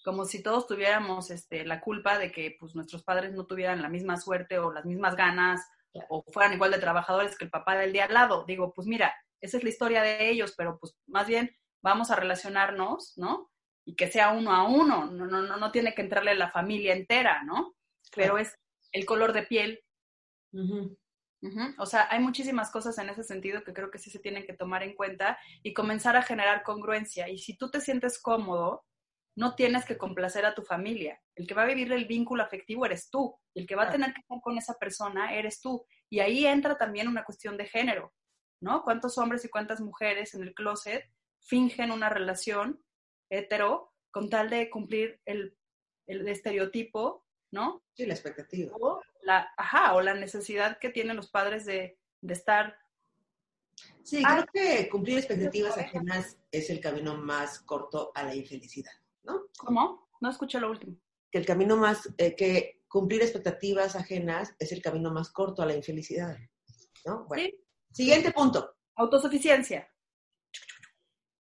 [0.04, 3.88] Como si todos tuviéramos este, la culpa de que pues, nuestros padres no tuvieran la
[3.88, 5.66] misma suerte o las mismas ganas
[6.10, 8.44] o fueran igual de trabajadores que el papá del día al lado.
[8.46, 12.16] Digo, pues mira, esa es la historia de ellos, pero pues más bien vamos a
[12.16, 13.50] relacionarnos, ¿no?
[13.86, 16.94] Y que sea uno a uno, no, no, no, no tiene que entrarle la familia
[16.94, 17.74] entera, ¿no?
[18.14, 18.54] Pero es
[18.92, 19.82] el color de piel,
[21.78, 24.54] o sea, hay muchísimas cosas en ese sentido que creo que sí se tienen que
[24.54, 27.28] tomar en cuenta y comenzar a generar congruencia.
[27.28, 28.84] Y si tú te sientes cómodo,
[29.36, 31.20] no tienes que complacer a tu familia.
[31.34, 33.36] El que va a vivir el vínculo afectivo eres tú.
[33.54, 35.86] el que va a tener que estar con esa persona eres tú.
[36.10, 38.12] Y ahí entra también una cuestión de género,
[38.60, 38.82] ¿no?
[38.82, 41.04] ¿Cuántos hombres y cuántas mujeres en el closet
[41.40, 42.82] fingen una relación
[43.30, 45.56] hetero con tal de cumplir el,
[46.06, 47.82] el estereotipo ¿no?
[47.94, 48.72] Sí, la expectativa.
[48.80, 52.78] O la, ajá, o la necesidad que tienen los padres de, estar.
[54.02, 58.92] Sí, creo que cumplir expectativas ajenas es el camino más corto a la infelicidad,
[59.24, 59.48] ¿no?
[59.58, 60.08] ¿Cómo?
[60.20, 60.96] No escuché lo último.
[61.30, 65.66] Que el camino más, eh, que cumplir expectativas ajenas es el camino más corto a
[65.66, 66.36] la infelicidad,
[67.04, 67.24] ¿no?
[67.24, 67.44] Bueno.
[67.44, 67.62] Sí.
[67.92, 68.76] Siguiente punto.
[68.94, 69.90] Autosuficiencia.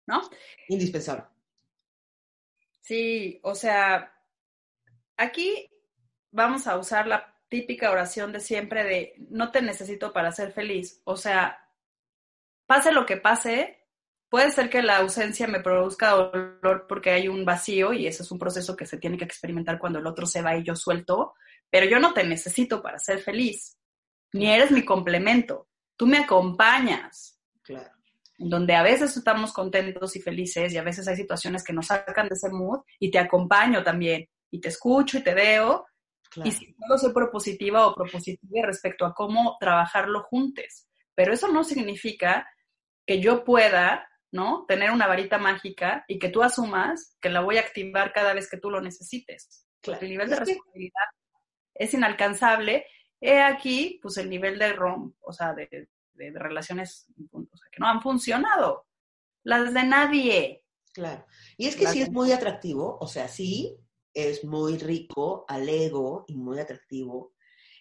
[0.06, 0.22] ¿No?
[0.68, 1.24] Indispensable.
[2.80, 4.12] Sí, o sea,
[5.16, 5.70] aquí
[6.30, 11.00] vamos a usar la típica oración de siempre de no te necesito para ser feliz.
[11.04, 11.58] O sea,
[12.66, 13.86] pase lo que pase,
[14.28, 18.30] puede ser que la ausencia me produzca dolor porque hay un vacío y ese es
[18.30, 21.34] un proceso que se tiene que experimentar cuando el otro se va y yo suelto,
[21.70, 23.78] pero yo no te necesito para ser feliz,
[24.32, 27.38] ni eres mi complemento, tú me acompañas.
[27.62, 27.90] Claro.
[28.40, 32.28] Donde a veces estamos contentos y felices y a veces hay situaciones que nos sacan
[32.28, 35.87] de ese mood y te acompaño también y te escucho y te veo
[36.44, 40.86] y si puedo ser propositiva o propositiva respecto a cómo trabajarlo juntos.
[41.14, 42.48] Pero eso no significa
[43.06, 44.64] que yo pueda, ¿no?
[44.66, 48.48] Tener una varita mágica y que tú asumas que la voy a activar cada vez
[48.48, 49.66] que tú lo necesites.
[49.82, 51.04] El nivel de responsabilidad
[51.74, 52.86] es inalcanzable.
[53.20, 58.86] He aquí, pues, el nivel de rom, o sea, de, relaciones que no han funcionado.
[59.44, 60.64] Las de nadie.
[60.92, 61.24] Claro.
[61.56, 63.78] Y es que sí es muy atractivo, o sea, sí,
[64.14, 67.34] es muy rico al ego y muy atractivo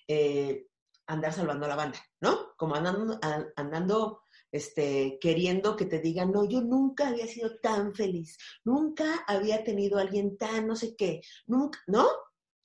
[0.08, 0.68] eh,
[1.08, 2.56] andar salvando a la banda, ¿no?
[2.58, 3.20] Como andando,
[3.56, 9.64] andando este, queriendo que te digan, no, yo nunca había sido tan feliz, nunca había
[9.64, 12.08] tenido a alguien tan no sé qué, nunca, ¿no?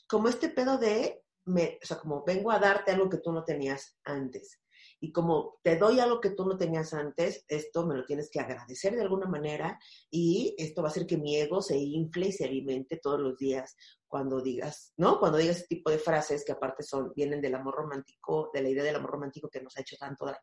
[0.09, 3.45] Como este pedo de, me, o sea, como vengo a darte algo que tú no
[3.45, 4.62] tenías antes
[5.03, 8.39] y como te doy algo que tú no tenías antes, esto me lo tienes que
[8.39, 9.77] agradecer de alguna manera
[10.09, 13.37] y esto va a hacer que mi ego se infle y se alimente todos los
[13.37, 15.19] días cuando digas, ¿no?
[15.19, 18.69] Cuando digas ese tipo de frases que aparte son, vienen del amor romántico, de la
[18.69, 20.39] idea del amor romántico que nos ha hecho tanto daño.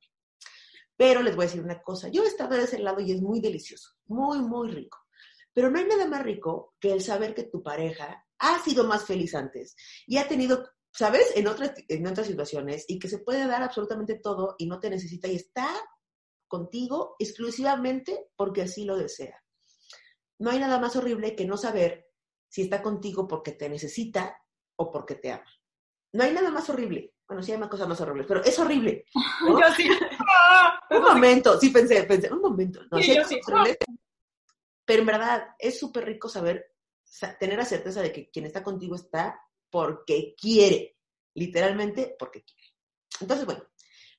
[0.98, 3.22] Pero les voy a decir una cosa, yo he estado de ese lado y es
[3.22, 4.98] muy delicioso, muy, muy rico.
[5.54, 9.06] Pero no hay nada más rico que el saber que tu pareja ha sido más
[9.06, 10.67] feliz antes y ha tenido
[11.00, 11.32] ¿sabes?
[11.38, 14.90] En otras, en otras situaciones y que se puede dar absolutamente todo y no te
[14.90, 15.74] necesita y está
[16.46, 19.42] contigo exclusivamente porque así lo desea.
[20.40, 22.10] No hay nada más horrible que no saber
[22.50, 24.44] si está contigo porque te necesita
[24.76, 25.50] o porque te ama.
[26.12, 27.14] No hay nada más horrible.
[27.26, 29.06] Bueno, sí hay más cosas más horribles, pero es horrible.
[29.48, 29.90] Yo sí.
[30.90, 32.82] un momento, sí pensé, pensé, un momento.
[32.92, 33.40] No, sí, sí,
[34.84, 36.76] pero en verdad es súper rico saber,
[37.40, 40.97] tener la certeza de que quien está contigo está porque quiere,
[41.34, 42.67] literalmente porque quiere.
[43.21, 43.63] Entonces, bueno,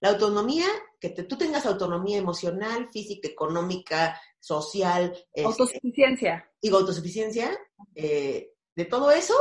[0.00, 0.66] la autonomía,
[0.98, 5.12] que tú tengas autonomía emocional, física, económica, social.
[5.32, 6.50] Este, autosuficiencia.
[6.60, 7.58] y autosuficiencia,
[7.94, 9.34] eh, de todo eso,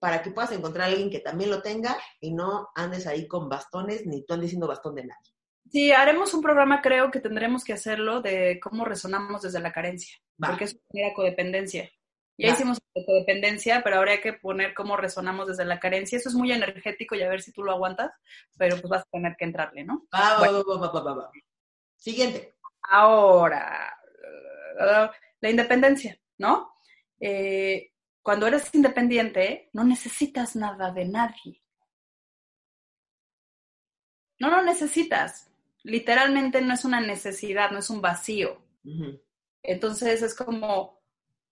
[0.00, 3.48] para que puedas encontrar a alguien que también lo tenga y no andes ahí con
[3.48, 5.32] bastones, ni tú andes siendo bastón de nadie.
[5.70, 10.16] Sí, haremos un programa, creo que tendremos que hacerlo, de cómo resonamos desde la carencia,
[10.36, 11.88] porque es una codependencia.
[12.40, 12.54] Ya Ya.
[12.54, 16.16] hicimos dependencia, pero habría que poner cómo resonamos desde la carencia.
[16.16, 18.12] Eso es muy energético y a ver si tú lo aguantas,
[18.56, 20.06] pero pues vas a tener que entrarle, ¿no?
[20.14, 20.64] Va, va, Bueno.
[20.80, 21.30] va, va, va.
[21.96, 22.54] Siguiente.
[22.82, 23.94] Ahora,
[25.40, 26.72] la independencia, ¿no?
[27.20, 31.62] Eh, cuando eres independiente, no necesitas nada de nadie.
[34.38, 35.50] No lo necesitas.
[35.82, 38.62] Literalmente no es una necesidad, no es un vacío.
[39.62, 40.99] Entonces es como,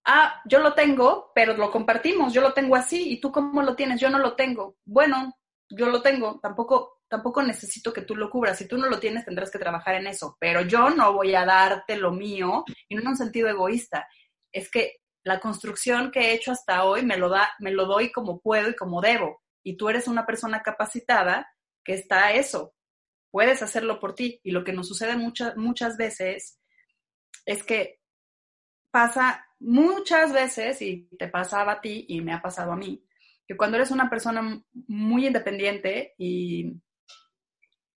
[0.08, 3.76] ah, yo lo tengo, pero lo compartimos, yo lo tengo así, ¿y tú cómo lo
[3.76, 4.00] tienes?
[4.00, 4.76] Yo no lo tengo.
[4.84, 5.36] Bueno,
[5.68, 8.56] yo lo tengo, tampoco, tampoco necesito que tú lo cubras.
[8.56, 11.44] Si tú no lo tienes, tendrás que trabajar en eso, pero yo no voy a
[11.44, 14.08] darte lo mío, y no en un sentido egoísta.
[14.50, 18.10] Es que la construcción que he hecho hasta hoy me lo, da, me lo doy
[18.10, 19.42] como puedo y como debo.
[19.62, 21.52] Y tú eres una persona capacitada
[21.84, 22.72] que está a eso.
[23.30, 24.40] Puedes hacerlo por ti.
[24.42, 26.58] Y lo que nos sucede muchas, muchas veces
[27.44, 28.00] es que
[28.90, 33.04] pasa muchas veces, y te pasaba a ti y me ha pasado a mí,
[33.46, 36.72] que cuando eres una persona muy independiente y,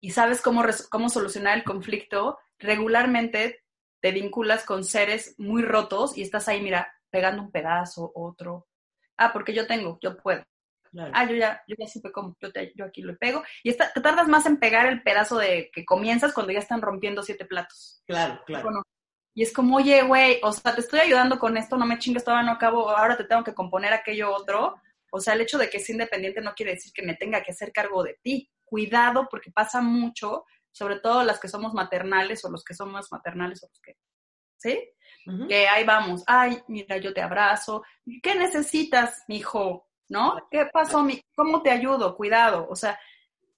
[0.01, 3.63] y sabes cómo, cómo solucionar el conflicto, regularmente
[4.01, 8.67] te vinculas con seres muy rotos y estás ahí, mira, pegando un pedazo, otro.
[9.17, 10.43] Ah, porque yo tengo, yo puedo.
[10.91, 11.11] Claro.
[11.13, 13.43] Ah, yo ya, yo ya supe cómo, yo, te- yo aquí lo pego.
[13.63, 16.81] Y está- te tardas más en pegar el pedazo de que comienzas cuando ya están
[16.81, 18.01] rompiendo siete platos.
[18.07, 18.81] Claro, claro.
[19.33, 22.23] Y es como, oye, güey, o sea, te estoy ayudando con esto, no me chingues,
[22.23, 24.75] todavía no acabo, ahora te tengo que componer aquello otro.
[25.11, 27.51] O sea, el hecho de que sea independiente no quiere decir que me tenga que
[27.51, 28.49] hacer cargo de ti.
[28.65, 33.63] Cuidado, porque pasa mucho, sobre todo las que somos maternales o los que somos maternales
[33.63, 33.97] o los que,
[34.57, 34.89] ¿sí?
[35.47, 37.83] Que ahí vamos, ay, mira, yo te abrazo,
[38.23, 39.87] ¿qué necesitas, mijo?
[40.07, 40.47] ¿No?
[40.49, 41.21] ¿Qué pasó, mi?
[41.35, 42.15] ¿Cómo te ayudo?
[42.15, 42.99] Cuidado, o sea,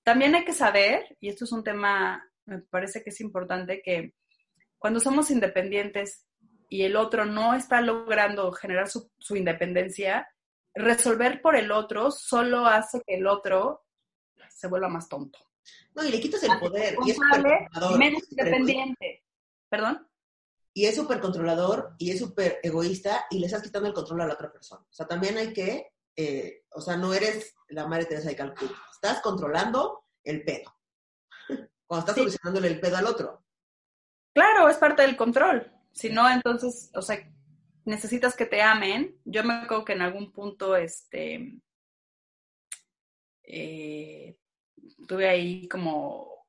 [0.04, 4.14] también hay que saber, y esto es un tema, me parece que es importante, que
[4.82, 6.26] cuando somos independientes
[6.70, 10.28] y el otro no está logrando generar su, su independencia,
[10.74, 13.86] resolver por el otro solo hace que el otro
[14.50, 15.38] se vuelva más tonto.
[15.94, 16.96] No, y le quitas el poder.
[17.06, 17.20] Y es
[17.98, 19.24] menos independiente.
[19.70, 20.08] ¿Perdón?
[20.74, 24.28] y es súper controlador y es súper egoísta y le estás quitando el control a
[24.28, 24.82] la otra persona.
[24.90, 28.74] O sea, también hay que, eh, o sea, no eres la madre Teresa de Calcuta.
[28.90, 30.74] Estás controlando el pedo.
[31.86, 32.22] Cuando estás Sí.
[32.22, 33.44] solucionándole el pedo al otro.
[34.34, 35.72] Claro, es parte del control.
[35.92, 37.18] Si no, entonces, o sea,
[37.86, 39.18] necesitas que te amen.
[39.26, 41.60] Yo me acuerdo que en algún punto, este,
[43.44, 44.38] eh,
[45.08, 46.48] tuve ahí como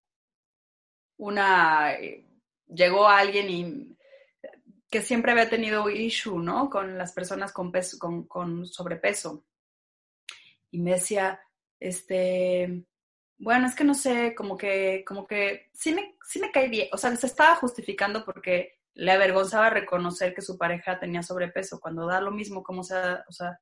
[1.19, 2.27] una, eh,
[2.69, 3.97] llegó alguien y
[4.91, 6.69] que siempre había tenido issue, ¿no?
[6.69, 9.45] Con las personas con peso, con, con sobrepeso.
[10.71, 11.41] Y me decía,
[11.81, 12.85] este,
[13.43, 16.89] bueno, es que no sé, como que, como que sí me, sí me cae bien.
[16.93, 22.07] O sea, se estaba justificando porque le avergonzaba reconocer que su pareja tenía sobrepeso, cuando
[22.07, 23.59] da lo mismo como sea, o sea,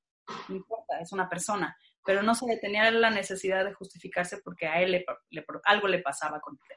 [0.48, 1.76] no importa, es una persona.
[2.04, 5.88] Pero no se le tenía la necesidad de justificarse porque a él le, le- algo
[5.88, 6.76] le pasaba con él.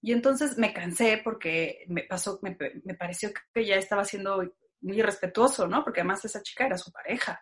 [0.00, 4.38] Y entonces me cansé porque me pasó, me, me pareció que ya estaba siendo
[4.80, 5.84] muy irrespetuoso, ¿no?
[5.84, 7.40] Porque además esa chica era su pareja.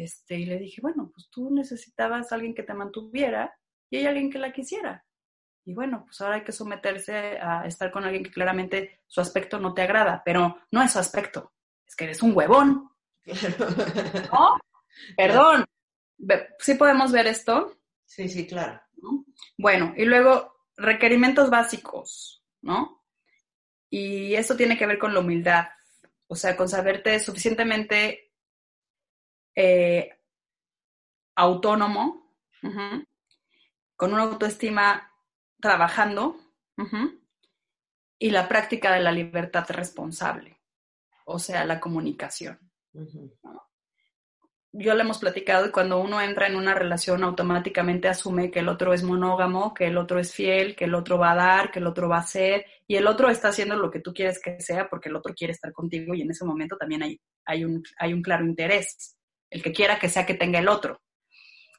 [0.00, 3.54] Este, y le dije, bueno, pues tú necesitabas a alguien que te mantuviera
[3.90, 5.04] y hay alguien que la quisiera.
[5.62, 9.60] Y bueno, pues ahora hay que someterse a estar con alguien que claramente su aspecto
[9.60, 11.52] no te agrada, pero no es su aspecto,
[11.86, 12.90] es que eres un huevón,
[14.32, 14.58] ¿no?
[15.18, 15.66] Perdón.
[16.58, 17.76] ¿Sí podemos ver esto?
[18.06, 18.80] Sí, sí, claro.
[18.96, 19.26] ¿no?
[19.58, 23.04] Bueno, y luego requerimientos básicos, ¿no?
[23.90, 25.66] Y esto tiene que ver con la humildad,
[26.26, 28.29] o sea, con saberte suficientemente
[29.54, 30.18] eh,
[31.34, 32.34] autónomo,
[33.96, 35.12] con una autoestima
[35.60, 36.36] trabajando
[38.18, 40.60] y la práctica de la libertad responsable,
[41.24, 42.58] o sea, la comunicación
[44.72, 48.68] yo le hemos platicado y cuando uno entra en una relación automáticamente asume que el
[48.68, 51.80] otro es monógamo, que el otro es fiel, que el otro va a dar, que
[51.80, 54.60] el otro va a hacer y el otro está haciendo lo que tú quieres que
[54.60, 57.82] sea porque el otro quiere estar contigo y en ese momento también hay, hay, un,
[57.98, 59.16] hay un claro interés,
[59.50, 61.00] el que quiera que sea que tenga el otro.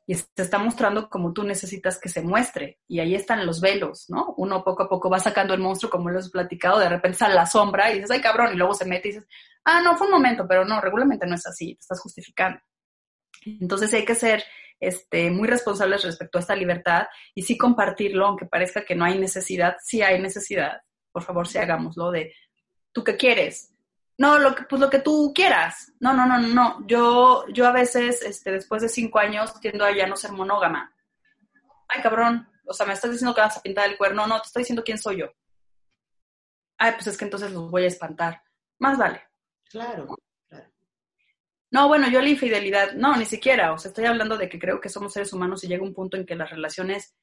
[0.07, 2.79] Y te está mostrando como tú necesitas que se muestre.
[2.87, 4.33] Y ahí están los velos, ¿no?
[4.37, 7.35] Uno poco a poco va sacando el monstruo, como lo hemos platicado, de repente sale
[7.35, 9.27] la sombra y dices, ay cabrón, y luego se mete y dices,
[9.63, 12.59] ah, no, fue un momento, pero no, regularmente no es así, te estás justificando.
[13.45, 14.43] Entonces hay que ser
[14.79, 19.17] este, muy responsables respecto a esta libertad y sí compartirlo, aunque parezca que no hay
[19.19, 20.81] necesidad, sí hay necesidad.
[21.11, 22.33] Por favor, sí hagámoslo de,
[22.91, 23.70] ¿tú qué quieres?
[24.17, 25.93] No, lo que, pues lo que tú quieras.
[25.99, 26.85] No, no, no, no.
[26.87, 30.93] Yo, yo a veces, este, después de cinco años, tiendo a ya no ser monógama.
[31.87, 32.47] Ay, cabrón.
[32.65, 34.27] O sea, me estás diciendo que vas a pintar el cuerno.
[34.27, 35.25] No, te estoy diciendo quién soy yo.
[36.77, 38.41] Ay, pues es que entonces los voy a espantar.
[38.79, 39.21] Más vale.
[39.69, 40.07] Claro,
[40.49, 40.71] claro.
[41.69, 44.81] No, bueno, yo la infidelidad, no, ni siquiera, o sea, estoy hablando de que creo
[44.81, 47.15] que somos seres humanos y llega un punto en que las relaciones,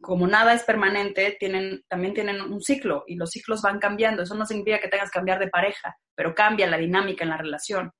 [0.00, 4.22] como nada es permanente, tienen, también tienen un ciclo y los ciclos van cambiando.
[4.22, 7.36] Eso no significa que tengas que cambiar de pareja, pero cambia la dinámica en la
[7.36, 7.92] relación.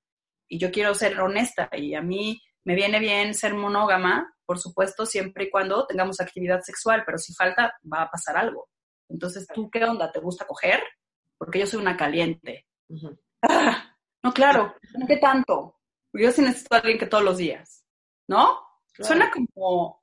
[0.48, 5.06] Y yo quiero ser honesta y a mí me viene bien ser monógama, por supuesto,
[5.06, 8.68] siempre y cuando tengamos actividad sexual, pero si falta, va a pasar algo.
[9.08, 10.10] Entonces, ¿tú qué onda?
[10.12, 10.82] ¿Te gusta coger?
[11.38, 12.66] Porque yo soy una caliente.
[13.42, 14.74] ah, no, claro,
[15.06, 15.80] ¿qué tanto?
[16.12, 17.84] Yo sí necesito a alguien que todos los días,
[18.28, 18.60] ¿no?
[18.98, 19.99] Suena como,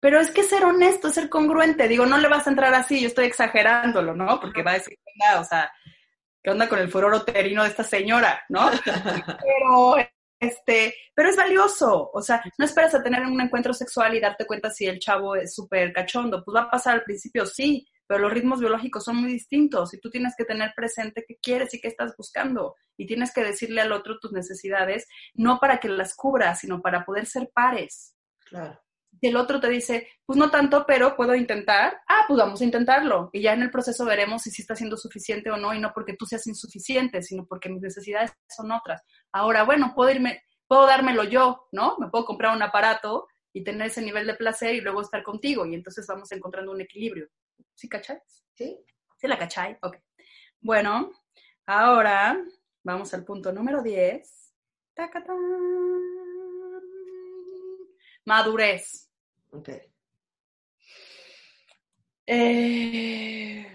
[0.00, 1.86] pero es que ser honesto, ser congruente.
[1.86, 4.40] Digo, no le vas a entrar así, yo estoy exagerándolo, ¿no?
[4.40, 4.98] Porque va a decir,
[5.38, 5.70] o sea,
[6.42, 8.70] ¿qué onda con el furor uterino de esta señora, no?
[9.44, 9.96] pero,
[10.40, 12.10] este, pero es valioso.
[12.14, 15.36] O sea, no esperas a tener un encuentro sexual y darte cuenta si el chavo
[15.36, 16.42] es súper cachondo.
[16.42, 20.00] Pues va a pasar al principio, sí, pero los ritmos biológicos son muy distintos y
[20.00, 23.82] tú tienes que tener presente qué quieres y qué estás buscando y tienes que decirle
[23.82, 28.14] al otro tus necesidades, no para que las cubras, sino para poder ser pares.
[28.46, 28.80] Claro.
[29.18, 32.64] Si el otro te dice, pues no tanto, pero puedo intentar, ah, pues vamos a
[32.64, 33.28] intentarlo.
[33.32, 35.92] Y ya en el proceso veremos si sí está siendo suficiente o no, y no
[35.92, 39.02] porque tú seas insuficiente, sino porque mis necesidades son otras.
[39.32, 41.96] Ahora, bueno, puedo irme, puedo dármelo yo, ¿no?
[41.98, 45.66] Me puedo comprar un aparato y tener ese nivel de placer y luego estar contigo,
[45.66, 47.28] y entonces vamos encontrando un equilibrio.
[47.74, 48.20] ¿Sí cacháis?
[48.54, 48.78] Sí.
[49.18, 49.76] ¿Sí la cachai?
[49.82, 49.96] Ok.
[50.60, 51.10] Bueno,
[51.66, 52.42] ahora
[52.82, 54.54] vamos al punto número 10.
[54.94, 56.29] ¡Tacatán!
[58.26, 59.08] Madurez.
[59.50, 59.68] Ok.
[62.26, 63.66] Eh,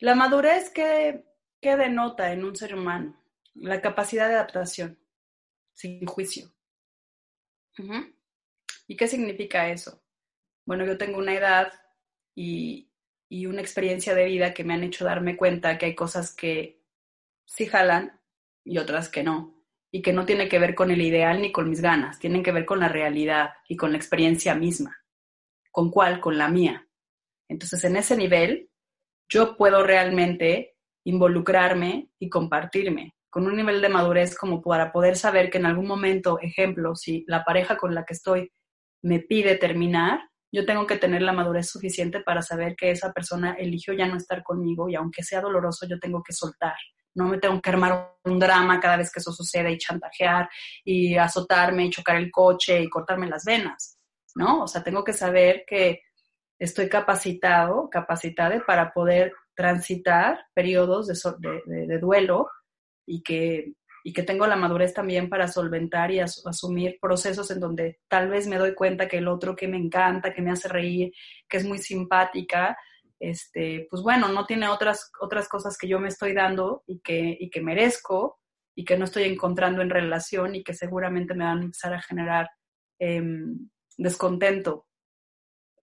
[0.00, 1.24] la madurez que,
[1.60, 3.16] que denota en un ser humano,
[3.54, 4.98] la capacidad de adaptación,
[5.72, 6.52] sin juicio.
[8.86, 10.02] ¿Y qué significa eso?
[10.66, 11.72] Bueno, yo tengo una edad
[12.34, 12.90] y,
[13.28, 16.82] y una experiencia de vida que me han hecho darme cuenta que hay cosas que
[17.46, 18.20] sí jalan
[18.64, 19.61] y otras que no.
[19.92, 22.50] Y que no tiene que ver con el ideal ni con mis ganas, tienen que
[22.50, 24.96] ver con la realidad y con la experiencia misma.
[25.70, 26.20] ¿Con cuál?
[26.20, 26.88] Con la mía.
[27.48, 28.70] Entonces, en ese nivel,
[29.28, 35.48] yo puedo realmente involucrarme y compartirme con un nivel de madurez como para poder saber
[35.48, 38.52] que en algún momento, ejemplo, si la pareja con la que estoy
[39.02, 40.20] me pide terminar,
[40.52, 44.18] yo tengo que tener la madurez suficiente para saber que esa persona eligió ya no
[44.18, 46.74] estar conmigo y aunque sea doloroso, yo tengo que soltar.
[47.14, 50.48] No me tengo que armar un drama cada vez que eso sucede y chantajear
[50.84, 53.98] y azotarme y chocar el coche y cortarme las venas,
[54.34, 54.62] ¿no?
[54.62, 56.00] O sea, tengo que saber que
[56.58, 61.08] estoy capacitado, capacitada para poder transitar periodos
[61.38, 62.48] de, duelo
[63.06, 67.60] y que, y que tengo la madurez también para solventar y as- asumir procesos en
[67.60, 70.68] donde tal vez me doy cuenta que el otro que me encanta, que me hace
[70.68, 71.12] reír,
[71.48, 72.76] que es muy simpática,
[73.22, 77.36] este, pues bueno, no tiene otras, otras cosas que yo me estoy dando y que,
[77.38, 78.40] y que merezco
[78.74, 82.02] y que no estoy encontrando en relación y que seguramente me van a empezar a
[82.02, 82.50] generar
[82.98, 84.88] em, descontento.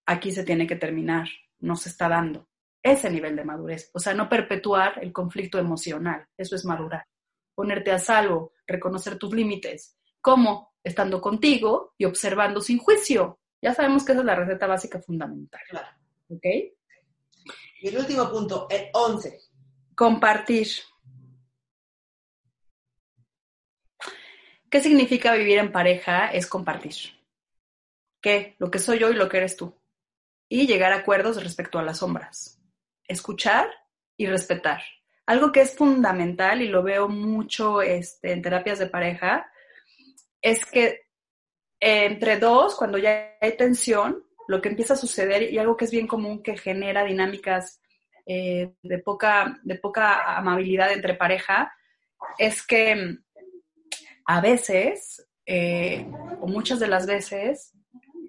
[0.06, 1.30] Aquí se tiene que terminar,
[1.60, 2.50] no se está dando
[2.84, 3.90] ese nivel de madurez.
[3.94, 7.06] O sea, no perpetuar el conflicto emocional, eso es madurar.
[7.56, 9.98] Ponerte a salvo, reconocer tus límites.
[10.20, 10.74] ¿Cómo?
[10.84, 13.40] Estando contigo y observando sin juicio.
[13.62, 15.62] Ya sabemos que esa es la receta básica fundamental.
[15.70, 15.88] Claro.
[16.30, 16.46] ¿Ok?
[17.82, 19.40] Y el último punto, el 11.
[19.96, 20.68] Compartir.
[24.70, 26.28] ¿Qué significa vivir en pareja?
[26.28, 26.96] Es compartir.
[28.22, 28.56] ¿Qué?
[28.60, 29.74] Lo que soy yo y lo que eres tú.
[30.50, 32.62] Y llegar a acuerdos respecto a las sombras.
[33.08, 33.70] Escuchar
[34.18, 34.82] y respetar.
[35.26, 39.50] Algo que es fundamental y lo veo mucho este, en terapias de pareja
[40.42, 40.88] es que
[41.80, 45.86] eh, entre dos, cuando ya hay tensión, lo que empieza a suceder y algo que
[45.86, 47.80] es bien común que genera dinámicas
[48.26, 51.72] eh, de, poca, de poca amabilidad entre pareja,
[52.36, 53.24] es que mm,
[54.26, 56.04] a veces, eh,
[56.42, 57.74] o muchas de las veces,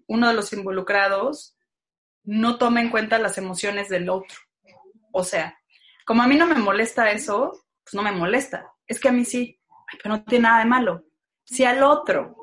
[0.09, 1.57] uno de los involucrados
[2.23, 4.37] no toma en cuenta las emociones del otro.
[5.13, 5.59] O sea,
[6.05, 8.71] como a mí no me molesta eso, pues no me molesta.
[8.87, 9.59] Es que a mí sí,
[10.03, 11.03] pero no tiene nada de malo.
[11.45, 12.37] Si al otro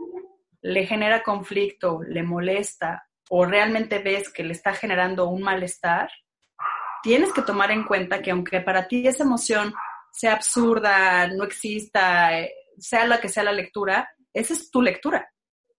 [0.62, 6.10] le genera conflicto, le molesta o realmente ves que le está generando un malestar,
[7.04, 9.74] tienes que tomar en cuenta que aunque para ti esa emoción
[10.12, 15.32] sea absurda, no exista, eh, sea la que sea la lectura, esa es tu lectura.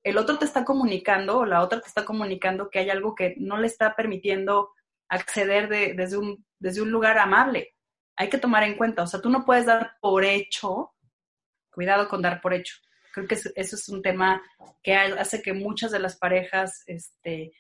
[0.03, 3.35] El otro te está comunicando o la otra te está comunicando que hay algo que
[3.39, 4.71] no le está permitiendo
[5.09, 7.75] acceder de- desde, un, desde un lugar amable.
[8.17, 10.93] Hay que tomar en cuenta, o sea, tú no puedes dar por hecho,
[11.71, 12.77] cuidado con dar por hecho.
[13.19, 14.43] Creo que es- eso es un tema
[14.83, 17.53] que ha- hace que muchas de las parejas este,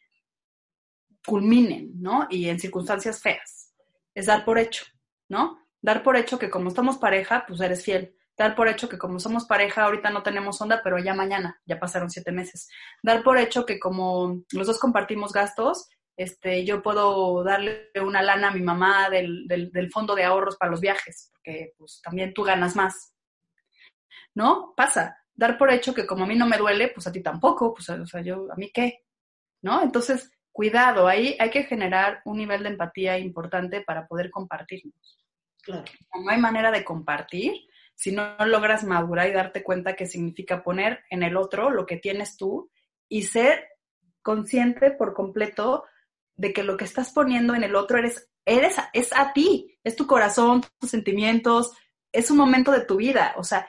[1.26, 2.26] culminen, ¿no?
[2.30, 3.74] Y en circunstancias feas.
[4.14, 4.84] Es dar por hecho,
[5.28, 5.58] ¿no?
[5.80, 8.14] Dar por hecho que como estamos pareja, pues eres fiel.
[8.36, 11.78] Dar por hecho que como somos pareja, ahorita no tenemos onda, pero ya mañana, ya
[11.78, 12.68] pasaron siete meses.
[13.02, 18.48] Dar por hecho que como los dos compartimos gastos, este, yo puedo darle una lana
[18.48, 22.42] a mi mamá del, del, fondo de ahorros para los viajes, porque pues también tú
[22.42, 23.12] ganas más.
[24.34, 24.72] ¿No?
[24.76, 25.17] Pasa.
[25.38, 27.88] Dar por hecho que como a mí no me duele, pues a ti tampoco, pues
[27.90, 29.04] o sea, yo, ¿a mí qué?
[29.62, 29.82] ¿No?
[29.82, 35.24] Entonces, cuidado, ahí hay que generar un nivel de empatía importante para poder compartirnos.
[35.62, 35.84] Claro.
[36.24, 37.52] No hay manera de compartir
[37.94, 41.98] si no logras madurar y darte cuenta que significa poner en el otro lo que
[41.98, 42.68] tienes tú
[43.08, 43.68] y ser
[44.22, 45.84] consciente por completo
[46.34, 49.94] de que lo que estás poniendo en el otro eres, eres, es a ti, es
[49.94, 51.72] tu corazón, tus sentimientos,
[52.12, 53.34] es un momento de tu vida.
[53.36, 53.68] O sea,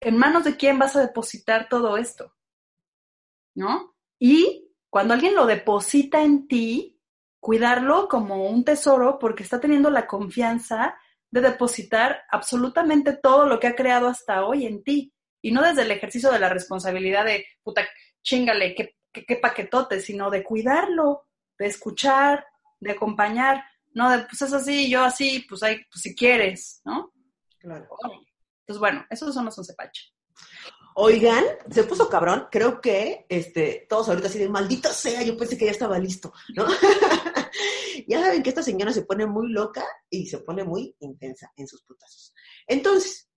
[0.00, 2.34] ¿en manos de quién vas a depositar todo esto?
[3.54, 3.94] ¿No?
[4.18, 7.00] Y cuando alguien lo deposita en ti,
[7.40, 10.98] cuidarlo como un tesoro porque está teniendo la confianza
[11.30, 15.12] de depositar absolutamente todo lo que ha creado hasta hoy en ti.
[15.40, 17.86] Y no desde el ejercicio de la responsabilidad de, puta,
[18.22, 21.26] chingale, qué, qué, qué paquetote, sino de cuidarlo,
[21.58, 22.46] de escuchar,
[22.80, 27.12] de acompañar, no de pues es así, yo así, pues hay, pues si quieres, ¿no?
[27.58, 27.88] Claro.
[28.68, 29.74] Entonces, bueno, esos son los once
[30.94, 35.56] Oigan, se puso cabrón, creo que este, todos ahorita así de maldito sea, yo pensé
[35.56, 36.66] que ya estaba listo, ¿no?
[38.08, 41.66] ya saben que esta señora se pone muy loca y se pone muy intensa en
[41.66, 42.34] sus putazos.
[42.66, 43.30] Entonces,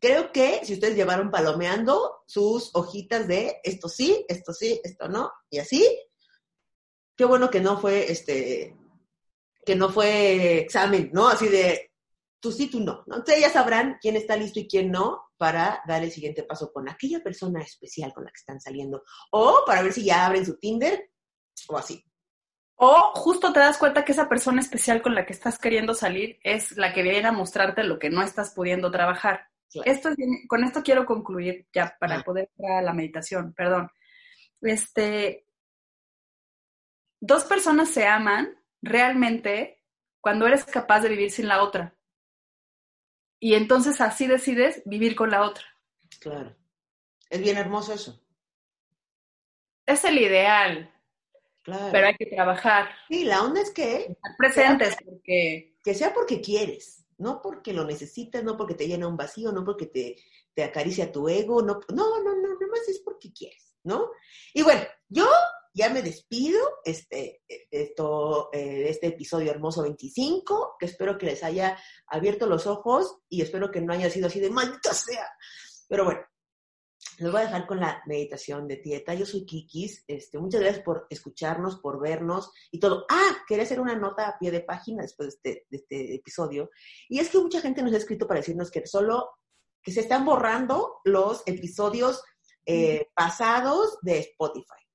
[0.00, 5.30] creo que si ustedes llevaron palomeando sus hojitas de esto sí, esto sí, esto no,
[5.48, 5.86] y así,
[7.14, 8.76] qué bueno que no fue este,
[9.64, 11.28] que no fue examen, ¿no?
[11.28, 11.92] Así de
[12.46, 13.02] tú sí, tú no.
[13.06, 13.16] ¿no?
[13.16, 16.88] Entonces ya sabrán quién está listo y quién no para dar el siguiente paso con
[16.88, 19.02] aquella persona especial con la que están saliendo.
[19.32, 21.10] O para ver si ya abren su Tinder
[21.68, 22.04] o así.
[22.76, 26.38] O justo te das cuenta que esa persona especial con la que estás queriendo salir
[26.44, 29.48] es la que viene a mostrarte lo que no estás pudiendo trabajar.
[29.84, 30.10] Esto
[30.48, 33.90] con esto quiero concluir ya para poder ir a la meditación, perdón.
[34.60, 35.46] Este,
[37.20, 39.82] dos personas se aman realmente
[40.20, 41.96] cuando eres capaz de vivir sin la otra.
[43.38, 45.64] Y entonces así decides vivir con la otra.
[46.20, 46.56] Claro.
[47.28, 48.20] Es bien hermoso eso.
[49.84, 50.92] Es el ideal.
[51.62, 51.88] Claro.
[51.92, 52.88] Pero hay que trabajar.
[53.08, 53.96] Sí, la onda es que...
[53.96, 55.76] Estar presentes porque...
[55.82, 59.64] Que sea porque quieres, no porque lo necesitas, no porque te llena un vacío, no
[59.64, 60.16] porque te,
[60.52, 64.10] te acaricia tu ego, no, no, no, no, nomás es porque quieres, ¿no?
[64.52, 65.28] Y bueno, yo
[65.76, 71.78] ya me despido, este, esto, eh, este episodio hermoso 25, que espero que les haya
[72.06, 75.28] abierto los ojos y espero que no haya sido así de maldita sea.
[75.86, 76.20] Pero bueno,
[77.18, 79.12] les voy a dejar con la meditación de Tieta.
[79.12, 80.04] Yo soy Kikis.
[80.08, 83.04] Este, muchas gracias por escucharnos, por vernos y todo.
[83.10, 86.70] Ah, quería hacer una nota a pie de página después de este, de este episodio.
[87.10, 89.28] Y es que mucha gente nos ha escrito para decirnos que solo
[89.82, 92.22] que se están borrando los episodios
[92.64, 94.85] eh, pasados de Spotify.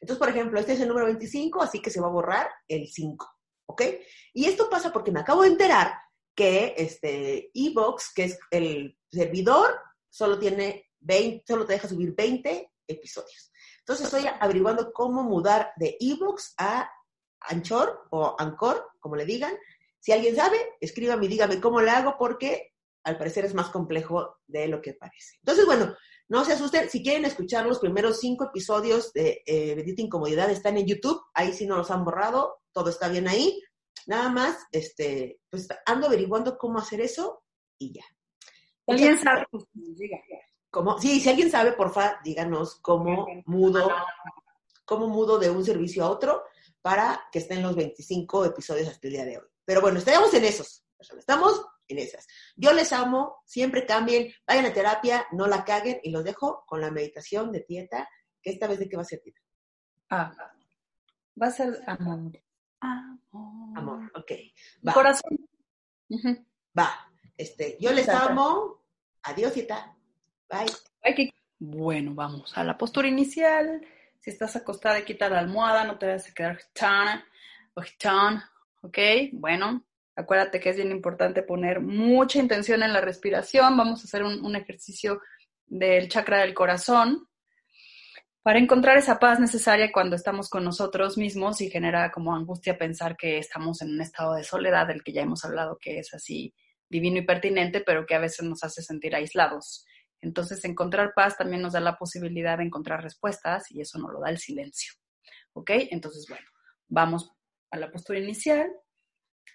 [0.00, 2.88] Entonces, por ejemplo, este es el número 25, así que se va a borrar el
[2.88, 3.26] 5,
[3.66, 3.82] ¿ok?
[4.34, 5.94] Y esto pasa porque me acabo de enterar
[6.34, 9.80] que este Evox, que es el servidor,
[10.10, 13.52] solo tiene 20, solo te deja subir 20 episodios.
[13.78, 16.90] Entonces estoy averiguando cómo mudar de Evox a
[17.40, 19.54] Anchor o Anchor, como le digan.
[19.98, 22.74] Si alguien sabe, escríbame y dígame cómo le hago porque
[23.06, 25.36] al parecer es más complejo de lo que parece.
[25.38, 25.94] Entonces, bueno,
[26.28, 30.76] no se asusten, si quieren escuchar los primeros cinco episodios de eh, Bendita Incomodidad, están
[30.76, 33.62] en YouTube, ahí sí no los han borrado, todo está bien ahí.
[34.06, 37.44] Nada más, este, pues ando averiguando cómo hacer eso
[37.78, 38.04] y ya.
[38.88, 39.46] ¿Alguien sabe?
[39.52, 39.64] Pues,
[40.70, 40.98] ¿Cómo?
[40.98, 43.88] Sí, si alguien sabe, porfa, díganos cómo mudo,
[44.84, 46.42] cómo mudo de un servicio a otro
[46.82, 49.46] para que estén los 25 episodios hasta el día de hoy.
[49.64, 50.84] Pero bueno, estamos en esos.
[50.98, 52.26] Estamos en esas.
[52.56, 56.80] Yo les amo, siempre cambien, vayan a terapia, no la caguen y los dejo con
[56.80, 58.08] la meditación de Tieta,
[58.42, 59.40] que esta vez de qué va a ser Tieta.
[60.10, 60.32] Ah,
[61.40, 62.32] va a ser amor.
[62.80, 63.78] Amor.
[63.78, 64.32] Amor, ok.
[64.86, 64.92] Va.
[64.92, 65.48] Corazón.
[66.78, 67.10] Va.
[67.36, 68.82] Este, yo les amo.
[69.22, 69.94] Adiós, Tieta.
[70.48, 71.32] Bye.
[71.58, 73.80] Bueno, vamos a la postura inicial.
[74.20, 77.24] Si estás acostada, quita la almohada, no te vas a quedar tan,
[77.98, 78.42] tan,
[78.82, 78.98] ok.
[79.32, 79.84] Bueno,
[80.16, 83.76] Acuérdate que es bien importante poner mucha intención en la respiración.
[83.76, 85.20] Vamos a hacer un, ejercicio
[85.66, 87.28] del chakra del corazón
[88.42, 93.16] para encontrar esa paz necesaria cuando estamos con nosotros mismos y genera como angustia pensar
[93.16, 96.54] que estamos en un estado de soledad del que ya hemos hablado que es así
[96.88, 99.84] divino y pertinente, pero que a veces nos hace sentir aislados.
[100.22, 104.20] Entonces, encontrar paz también nos da la posibilidad de encontrar respuestas y eso nos lo
[104.20, 104.94] da el silencio.
[105.52, 105.70] ¿Ok?
[105.90, 106.46] Entonces, bueno,
[106.88, 107.30] vamos
[107.70, 108.70] a la postura inicial.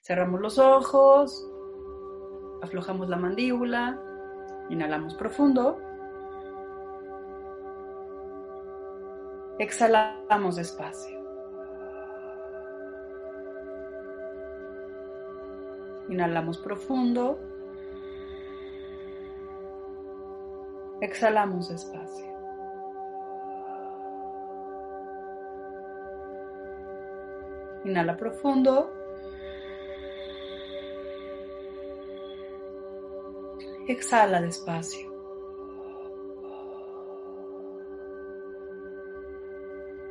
[0.01, 1.47] Cerramos los ojos,
[2.61, 3.99] aflojamos la mandíbula,
[4.71, 5.81] Inhalamos profundo.
[9.59, 11.19] Exhalamos despacio.
[16.07, 17.37] Inhalamos profundo.
[21.01, 22.31] Exhalamos despacio.
[27.83, 29.00] Inhala profundo.
[33.91, 35.11] Exhala despacio.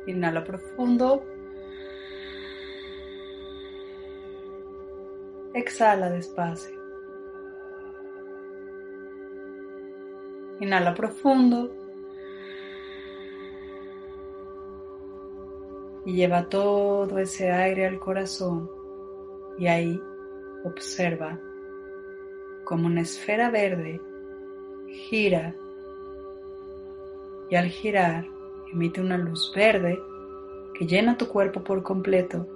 [0.05, 1.23] Inhala profundo.
[5.55, 6.79] Exhala despacio.
[10.59, 11.71] Inhala profundo.
[16.05, 18.69] Y lleva todo ese aire al corazón
[19.57, 19.99] y ahí
[20.65, 21.39] observa
[22.71, 23.99] como una esfera verde
[24.87, 25.53] gira
[27.49, 28.25] y al girar
[28.71, 30.01] emite una luz verde
[30.73, 32.47] que llena tu cuerpo por completo.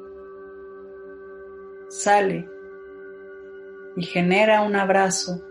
[1.89, 2.47] Sale
[3.97, 5.43] y genera un abrazo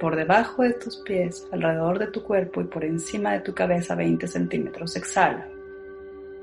[0.00, 3.94] por debajo de tus pies, alrededor de tu cuerpo y por encima de tu cabeza
[3.94, 4.96] 20 centímetros.
[4.96, 5.48] Exhala.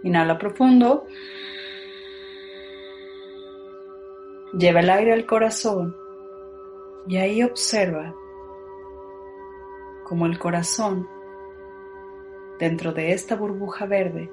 [0.03, 1.05] Inhala profundo.
[4.57, 6.06] Lleva el aire al corazón
[7.07, 8.13] y ahí observa
[10.03, 11.07] como el corazón
[12.59, 14.29] dentro de esta burbuja verde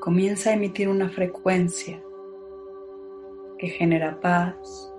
[0.00, 2.02] comienza a emitir una frecuencia
[3.58, 4.92] que genera paz,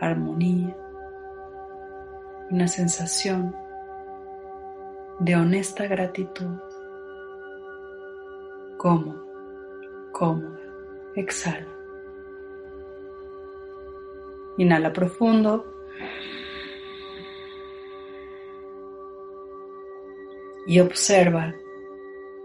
[0.00, 0.76] armonía,
[2.50, 3.54] una sensación
[5.20, 6.58] de honesta gratitud.
[8.78, 9.14] Como,
[10.12, 10.60] cómoda,
[11.14, 11.83] exhala.
[14.56, 15.64] Inhala profundo.
[20.66, 21.54] Y observa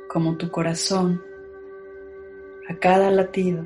[0.08, 1.24] cómo tu corazón
[2.68, 3.66] a cada latido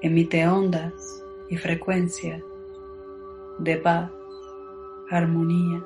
[0.00, 2.42] emite ondas y frecuencias
[3.58, 4.10] de paz,
[5.10, 5.84] armonía,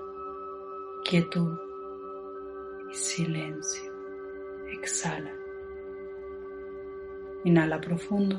[1.05, 1.59] quietud
[2.91, 3.93] y silencio.
[4.73, 5.33] Exhala.
[7.45, 8.37] Inhala profundo.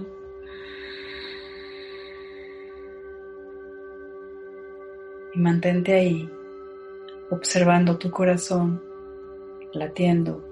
[5.35, 6.29] Y mantente ahí,
[7.29, 8.81] observando tu corazón,
[9.73, 10.43] latiendo,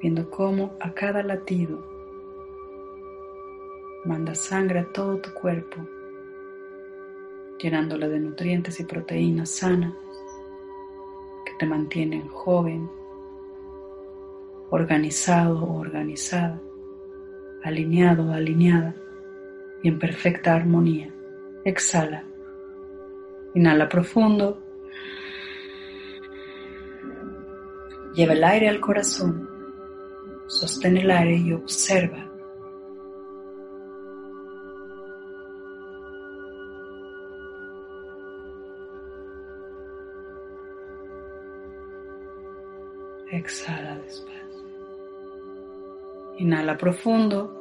[0.00, 1.84] viendo cómo a cada latido
[4.04, 5.76] manda sangre a todo tu cuerpo
[7.62, 9.92] llenándola de nutrientes y proteínas sanas
[11.44, 12.88] que te mantienen joven,
[14.70, 16.60] organizado o organizada,
[17.62, 18.94] alineado o alineada
[19.82, 21.12] y en perfecta armonía.
[21.64, 22.29] Exhala.
[23.54, 24.62] Inhala profundo.
[28.14, 29.48] Lleva el aire al corazón.
[30.46, 32.30] Sostén el aire y observa
[43.30, 44.64] Exhala despacio.
[46.38, 47.56] Inhala profundo.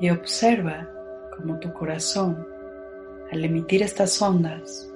[0.00, 0.90] Y observa
[1.36, 2.46] cómo tu corazón,
[3.30, 4.92] al emitir estas ondas,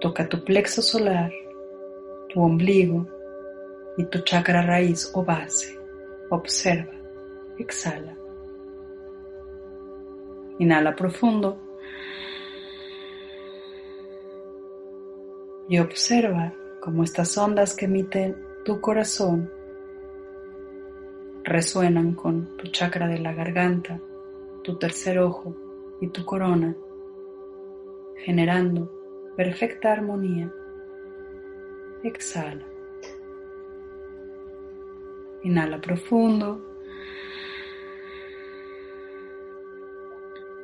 [0.00, 1.32] toca tu plexo solar,
[2.28, 3.06] tu ombligo
[3.96, 5.78] y tu chakra raíz o base.
[6.30, 6.92] Observa.
[7.58, 8.16] Exhala.
[10.58, 11.58] Inhala profundo.
[15.72, 19.50] y observa cómo estas ondas que emite tu corazón
[21.44, 23.98] resuenan con tu chakra de la garganta,
[24.62, 25.54] tu tercer ojo
[26.00, 26.76] y tu corona,
[28.16, 28.90] generando
[29.36, 30.52] perfecta armonía.
[32.02, 32.64] Exhala.
[35.42, 36.60] Inhala profundo.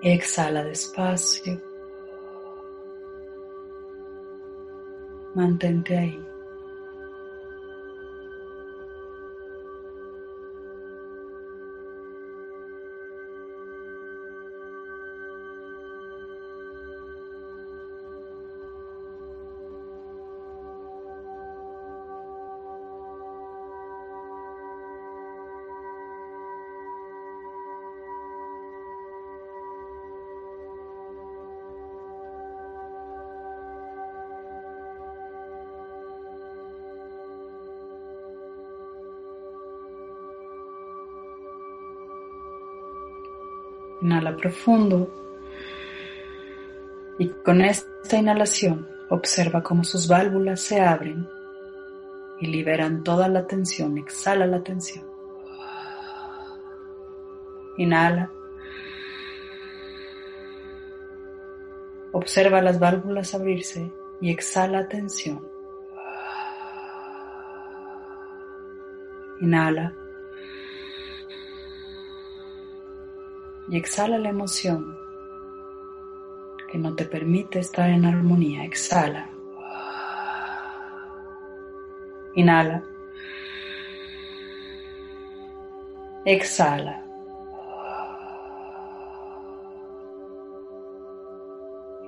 [0.03, 1.61] Exhala despacio.
[5.35, 6.28] Mantente ahí.
[44.39, 45.13] Profundo.
[47.19, 51.29] Y con esta inhalación observa cómo sus válvulas se abren
[52.41, 53.99] y liberan toda la tensión.
[53.99, 55.05] Exhala la tensión.
[57.77, 58.31] Inhala.
[62.13, 65.47] Observa las válvulas abrirse y exhala tensión.
[69.41, 69.95] Inhala.
[73.71, 74.97] Y exhala la emoción
[76.71, 78.65] que no te permite estar en armonía.
[78.65, 79.29] Exhala.
[82.35, 82.83] Inhala.
[86.25, 87.05] Exhala.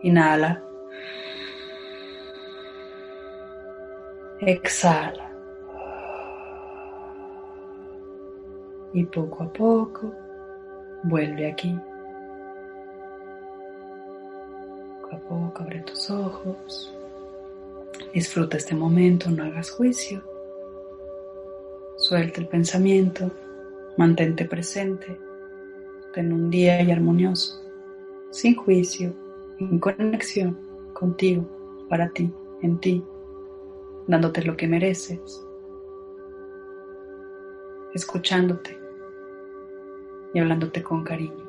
[0.02, 0.62] Inhala.
[4.40, 5.30] Exhala.
[8.92, 10.29] Y poco a poco
[11.02, 11.78] vuelve aquí.
[15.02, 16.94] Poco a poco abre tus ojos.
[18.14, 20.22] Disfruta este momento, no hagas juicio.
[21.96, 23.30] Suelta el pensamiento,
[23.96, 25.18] mantente presente,
[26.14, 27.62] ten un día y armonioso,
[28.30, 29.12] sin juicio,
[29.58, 30.58] en conexión
[30.94, 31.46] contigo,
[31.88, 32.32] para ti,
[32.62, 33.04] en ti,
[34.06, 35.46] dándote lo que mereces,
[37.92, 38.79] escuchándote
[40.32, 41.44] y hablándote con cariño.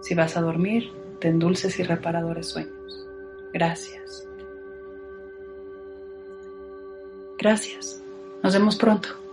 [0.00, 3.06] Si vas a dormir, ten dulces y reparadores sueños.
[3.52, 4.28] Gracias.
[7.38, 8.02] Gracias.
[8.42, 9.23] Nos vemos pronto.